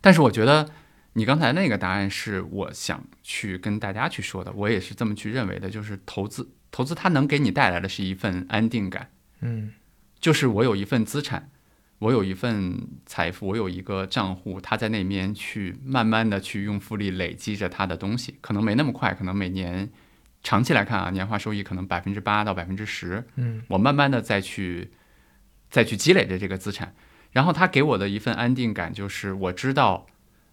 [0.00, 0.68] 但是我觉得
[1.12, 9.72] 你刚才那个答案是我想去跟大家去说的，我也是这么去认为的，就是投资，投资它能给你带来的是一份安定感，嗯
[10.18, 11.50] 就是我有一份资产。
[12.00, 19.86] 我有一份财富，我有一个账户，它在那边去慢慢的去用复利累积着它的东西，可能没那么快，可能每年
[20.42, 24.90] 长期来看啊，年化收益可能百分之八到百分之十，嗯我慢慢的再去
[25.68, 26.94] 再去积累着这个资产，
[27.32, 30.06] 然后他给我的一份安定感就是我知道，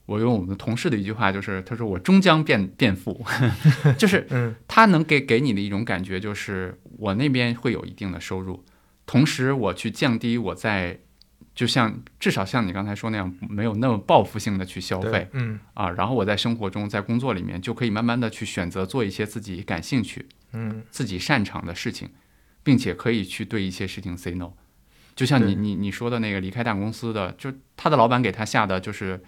[0.05, 3.25] 我用我们同事的一句话就是他说我终将变变富，
[3.97, 4.55] 就是嗯。
[4.67, 8.63] 他能给给你的一种感觉就是我那边会有一定的收入，
[9.05, 10.99] 同时我去降低我在
[11.55, 15.59] 就像至少像你刚才说那样没有那么报复性的去消费嗯。
[15.73, 20.83] 啊，然后我在生活中在工作里面就可以慢慢的去选择做一些自己感兴趣嗯。
[20.91, 22.09] 自己擅长的事情，
[22.63, 24.53] 并且可以去对一些事情 say no。
[25.17, 29.19] 就像你你你说的那个离开大公司的，就他的老板给他下的就是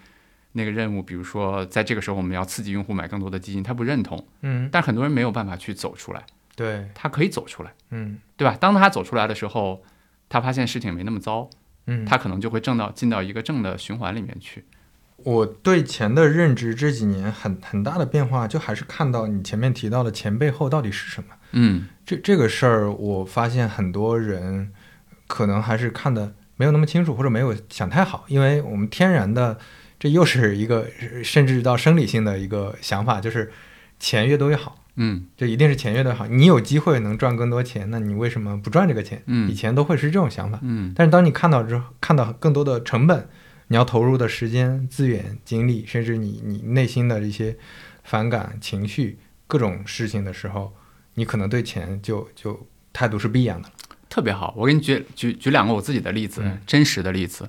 [0.52, 8.56] 那个任务，比如说在这个时候我们要刺激用户买更多的基金，他不认同，嗯，但很多人没有办法去走出来，对，他可以走出来，嗯对吧？
[8.60, 9.82] 当他走出来的时候，
[10.28, 11.50] 他发现事情没那么糟，
[11.86, 14.64] 嗯，他可能就会挣到进到一个正的循环里面去。
[15.24, 21.34] 我对钱的认知这几年很很大的变化，就还是看到你前面提到的钱背后到底是什么。
[21.52, 24.72] 嗯这这个事儿，我发现很多人
[25.30, 29.56] 可能还是看的没有那么清楚，或者没有想太好，因为我们天然的，
[29.96, 30.88] 这又是一个
[31.22, 33.52] 甚至到生理性的一个想法，就是
[34.00, 36.26] 钱越多越好，嗯这一定是钱越多越好。
[36.26, 39.22] 你有机会能赚更多钱，那你为什么不赚这个钱？
[39.26, 43.28] 嗯以嗯前都会是这种想法，嗯但是当你看到之后，看到更多的成本，
[43.68, 47.56] 你要投入的时间、资源、精力，甚至你你内心的一些
[48.02, 50.74] 反感、情绪、各种事情的时候，
[51.14, 53.74] 你可能对钱就就态度是不一样的了。
[54.10, 57.48] 特别好，我给你举举举两个我自己的例子，嗯真实的例子。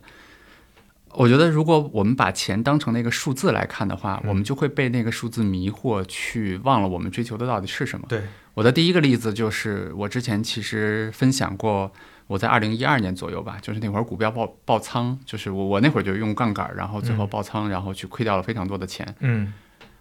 [1.13, 8.05] 我觉得，如果我们把钱当成那个数字来看的话，嗯我们就会被那个数字迷惑，去忘了我们追求的到底是什么。
[8.07, 8.21] 对，
[8.53, 11.91] 我的第一个例子就是，我之前其实分享过，
[12.27, 19.15] 我在二零一二年左右吧，就是那会儿股票爆爆仓，就是我我那会儿就用杠杆，然后最后嗯爆仓，然后去亏掉了非常多的钱。
[19.19, 19.51] 嗯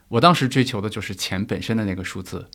[0.09, 2.47] 我当时追求的就是钱本身的那个数字，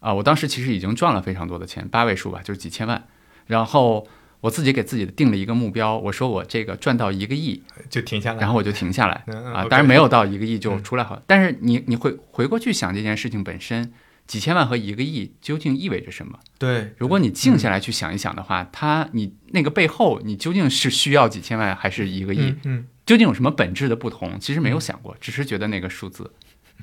[0.00, 3.02] 啊，我当时其实已经赚了非常多的钱，八位数吧，就是几千万。
[3.48, 4.06] 然后
[4.40, 7.60] 我自己给自己定了一个目标，我说我这个赚到一个亿，
[7.90, 8.40] 就停下来。
[8.40, 9.64] 然后我就停下来啊。
[9.64, 13.92] 当然没有到一个亿就嗯出来好，但是你你会回过去想这件事情本身，
[14.28, 16.38] 几千万和一个亿究竟意味着什么？
[16.58, 22.50] 对，如果你静下来去想一想的话，它你那个背后你究竟是需要几千万还是一个亿？
[22.50, 24.38] 嗯嗯，究竟有什么本质的不同？
[24.38, 26.30] 其实没有想过，只是觉得那个数字，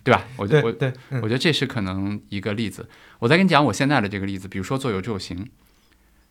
[0.03, 0.25] 对吧？
[0.37, 2.89] 我我对我觉得这是可能一个例子。
[3.19, 5.47] 我再跟你讲我现在的这个例子，比如说做有志有行，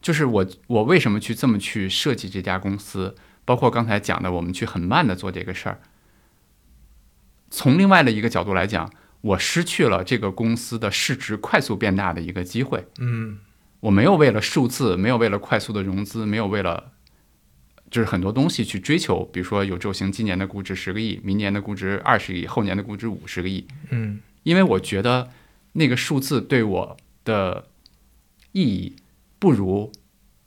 [0.05, 3.16] 就是我我为什么去这么去设计这家公司，
[3.47, 5.81] 包括刚才讲的，我们去很慢的做这个事儿。
[7.51, 12.86] 从另外的一个角度来讲，我失去了这个公司的市值快速变大的一个机会。
[12.98, 13.39] 嗯
[13.81, 16.93] 我没有为了数字，没有为了快速的融资，没有为了
[17.90, 23.66] 就是很多东西去追求，比如说有宙行今年的估值十个亿，明年的估值二十个亿，后年的估值五十个亿。
[23.89, 25.31] 嗯因为我觉得
[25.72, 27.68] 那个数字对我的
[28.52, 28.97] 意义
[29.44, 29.92] 不如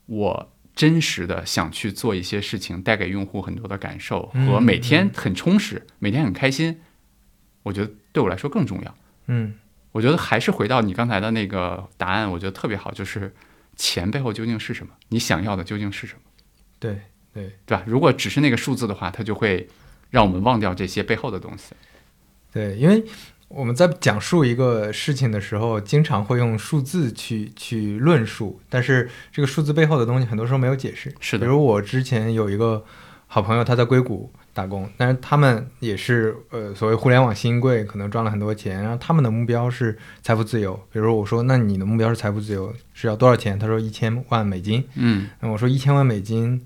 [0.06, 6.80] 我真实的想去做一些事情，带给用户很多的感受和嗯每天很充实，每天很开心，
[7.62, 8.92] 我觉得对我来说更重要。
[9.26, 9.54] 嗯
[9.92, 13.32] 我觉得还是回到你刚才的那个答案，我觉得特别好，就是
[13.76, 14.92] 钱背后究竟是什么？
[15.10, 16.22] 你想要的究竟是什么？
[16.80, 17.00] 对
[17.32, 17.84] 对对吧？
[17.86, 19.68] 如果只是那个数字的话，它就会
[20.10, 21.72] 让我们忘掉这些背后的东西。
[22.50, 23.04] 对，因为
[23.48, 31.14] 我们在讲述一个事情的时候，经常会用数字去去论述，但是这个数字背后的东西，很多时候没有解释。
[31.18, 32.84] 是的比如我之前有一个
[33.26, 40.78] 好朋友，他在硅谷打工，但是他们也是呃所谓互联网新贵，可能赚了很多钱，然后他们的目标是财富自由。
[40.92, 43.58] 比如我说，那你的目标是财富自由是要多少钱？
[43.58, 44.84] 他说一千万美金。
[44.94, 46.60] 嗯那我说一千万美金，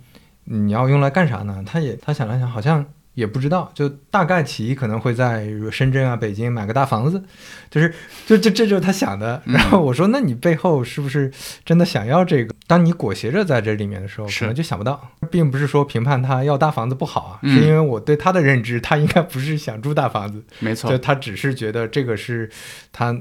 [0.45, 1.63] 你要用来干啥呢？
[1.65, 2.85] 他也他想了想，好像
[3.15, 7.23] 也不知道，就大概其可能会在深圳啊、北京买个大房子，
[7.71, 7.93] 就是
[8.27, 9.43] 就这这就是他想的。
[9.45, 11.31] 然后我说，那你背后是不是
[11.65, 12.55] 真的想要这个？
[12.67, 22.51] 当你裹挟着在这里面的时候，可能就想不到，并不是说评判他要大房子不好啊，是因为我对他的认知，他应该不是想住大房子，没错，就他只是觉得这个是
[22.93, 23.15] 他。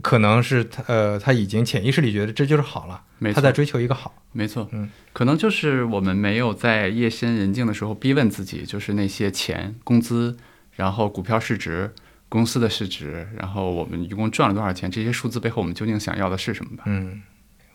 [0.00, 3.04] 可能是他呃，他已经潜意识里觉得这就是好了，
[3.34, 10.36] 他在追求一个好，没错，嗯，可能就是我们没有在夜深人静的时候逼问自己，就是那些钱、工资，
[10.72, 11.92] 然后股票市值、
[12.28, 16.84] 公司的市值，然后我们一共赚了多少钱，这些数字背后我们究竟想要的是什么吧？
[16.86, 17.20] 嗯，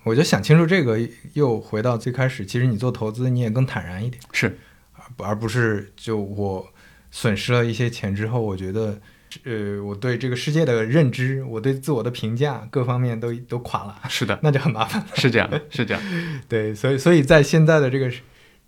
[0.03, 0.98] 我觉得想清楚这个，
[1.34, 4.57] 又回到最开始，其实你做投资你也更坦然一点，是，
[4.94, 6.68] 而而不是就我
[7.12, 8.99] 损失了一些钱之后，我觉得。
[9.44, 13.99] 呃，我对这个世界的认知，我对自我的评价，各方面都都垮了。
[14.07, 15.03] 是的， 那就很麻烦。
[15.16, 16.03] 是这样，是这样。
[16.48, 18.12] 对，所以，所以在现在的这个，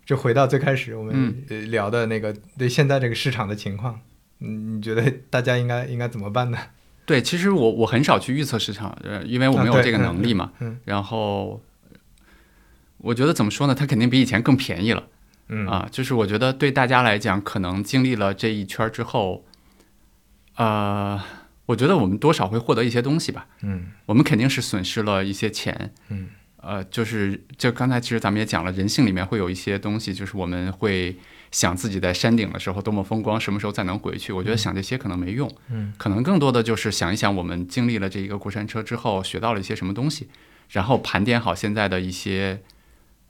[0.04, 4.00] 就回到最开始我们聊的那个，对现在这个市场的情况，
[4.40, 6.58] 嗯，你觉得大家应该应该怎么办呢？
[7.06, 10.52] 对，其实我我很少去预测市场，呃，因为我没有这个能力嘛。
[10.60, 10.78] 嗯。
[10.84, 11.62] 然后，
[12.98, 13.74] 我觉得怎么说呢？
[13.74, 15.04] 它肯定比以前更便宜了。
[15.48, 15.66] 嗯。
[15.66, 19.44] 啊，就是我觉得对大家来讲，可能经历了这一圈之后。
[20.58, 21.20] 呃，
[21.66, 23.46] 我觉得我们多少会获得一些东西吧。
[23.62, 25.94] 嗯，我们肯定是损失了一些钱。
[26.08, 31.16] 嗯，呃，就是就刚才其实咱们也讲了，人性里面会有一些东西，就是我们会
[31.52, 34.32] 想自己在山顶的时候多么风光，什么时候再能回去？
[34.32, 35.48] 我觉得想这些可能没用。
[35.70, 40.28] 嗯，可能更多的就是想一想，我们经历了这一个过山车之后，学到了一些什么东西，
[40.70, 42.62] 然后盘点好现在的一些，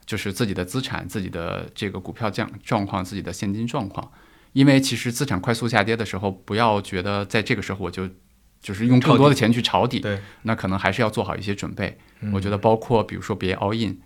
[0.06, 4.10] 就是自己的资产、自己的这个股票降状况、自己的现金状况。
[4.58, 8.08] 因为其实资产快速下跌的时候，不要觉得在这个时候我就
[8.60, 11.96] 就是用更多的钱去抄底，对，那可能还是要做好一些准备。
[12.32, 14.00] 我觉得包括比如说别 all in，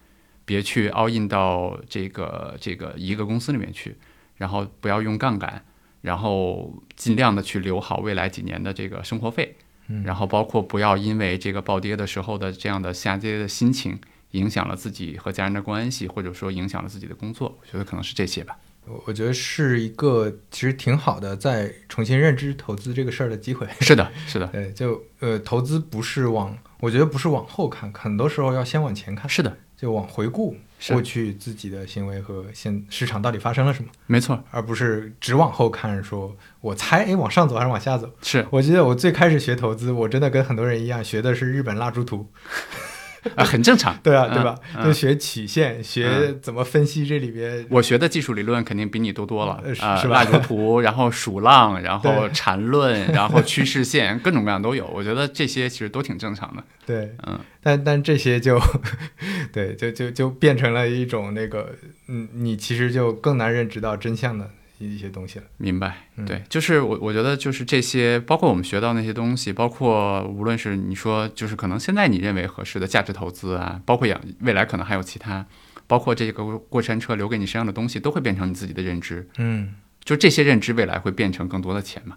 [0.44, 3.96] 别去 all in 到这个这个一个公司里面去，
[4.36, 5.64] 然后不要用杠杆，
[6.02, 9.56] 然后尽量的去留好未来几年的这个生活费，
[10.04, 13.98] 然后包括不要因为这个暴跌的时候的这样的下跌的心情，
[14.32, 17.58] 影响了自己和家人的关系，或者说影响了自己的工作。
[17.58, 18.58] 我觉得可能是这些吧。
[18.86, 23.66] 我我觉得是一个其实挺好的，在重新认知投资这个事儿的机会。
[23.80, 29.28] 是的，是的，对，就呃，投资不是往，我觉得不是往后看，很多时候要先往前看。
[29.28, 30.56] 是的，就往回顾
[30.88, 33.90] 过去自己的行为和现市场到底发生了什么。
[34.06, 38.10] 没错，而不是只往后看，说我猜，哎，往上走还是往下走？
[38.22, 42.28] 是我记得我最开始学投资，我真的跟很多人一样，学的是日本蜡烛图。
[43.36, 44.54] 啊，很正常，对啊，对吧？
[44.84, 47.64] 就学曲线，学怎么分析这里边。
[47.70, 50.24] 我学的技术理论肯定比你多多了，是吧？
[50.24, 54.86] 蜡烛图，然后数浪，然后缠论，然后趋势线，各种各样都有。
[54.88, 56.64] 我觉得这些其实都挺正常的。
[56.84, 58.60] 对，嗯，但但这些就，
[59.52, 61.70] 对，就就就变成了一种那个，
[62.08, 64.50] 嗯，你其实就更难认知到真相的。
[64.88, 66.08] 一些东西了，明白？
[66.26, 75.46] 对，就是我，我觉得就是这些，包括我们学到那些东西，包括无论是你说，就是可能现在你认为合适的价值投资啊，包括养未来可能还有其他，
[75.86, 79.28] 包括这个过山车留给你身上的东西，都会变成你自己的认知。
[79.38, 82.16] 嗯，就这些认知未来会变成更多的钱嘛？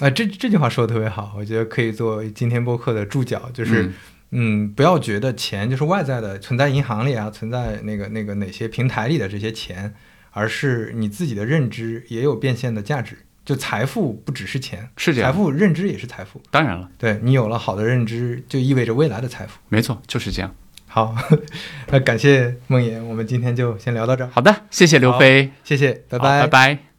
[0.00, 3.90] 啊，这这句话说的特别好，我觉得可以做今天播客的注脚，就是
[4.30, 9.94] 嗯，不要觉得钱就是外在的，存在银行里啊，存在那个那个哪些平台里的这些钱。
[10.32, 16.40] 而是你自己的认知也有变现的价值，就财富不只是钱，是这样，财富认知也是财富。
[16.50, 19.58] 当然了，对你有了好的认知，就意味着未来的财富。
[19.68, 20.54] 没错，就是这样。
[20.86, 21.14] 好，
[21.90, 24.30] 那感谢梦妍，我们今天就先聊到这儿。
[24.32, 26.89] 好的，谢谢刘飞，谢谢，拜拜，拜拜。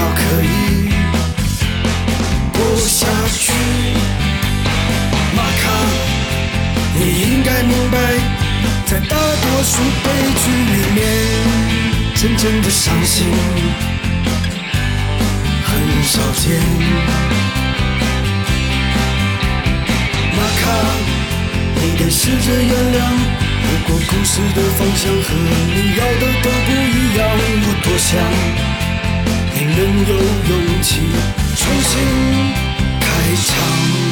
[0.00, 0.88] 要可以
[2.54, 2.58] 过
[2.88, 3.06] 下
[3.36, 3.52] 去。
[5.36, 5.62] 马卡，
[6.94, 7.98] 你应该明白，
[8.86, 9.72] 在大多数
[10.02, 10.06] 悲
[10.40, 10.98] 剧里面，
[12.14, 13.26] 真正的伤心
[15.66, 15.68] 很
[16.02, 16.42] 少见。
[20.34, 20.64] 马卡，
[21.76, 22.98] 你得试着原谅，
[23.66, 25.28] 如果故事的方向和
[25.74, 27.20] 你要的都不一样。
[27.62, 28.08] 我多想
[29.62, 31.00] 你能有勇气
[31.54, 32.00] 重新
[32.98, 34.09] 开场。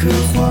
[0.00, 0.49] 刻画。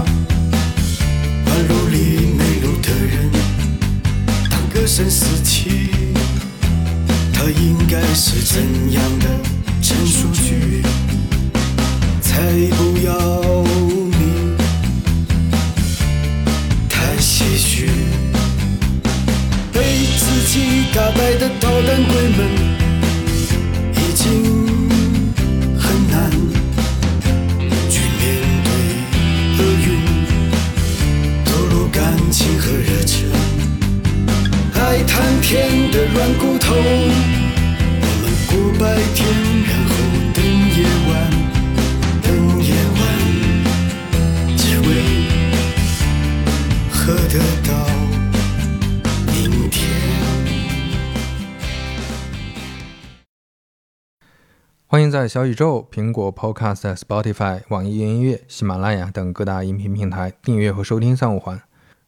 [55.22, 61.62] 在小宇宙、苹果 Podcast、Spotify、网易云音乐、喜马拉雅等各大音频平台订阅和收听三五环。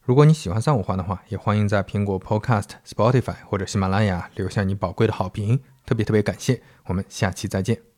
[0.05, 6.61] 如果你喜欢三五环的话，也欢迎在苹果 Podcast、Spotify 或者喜马拉雅留下你宝贵的好评，特别特别感谢。
[6.85, 7.90] 我们下期再见。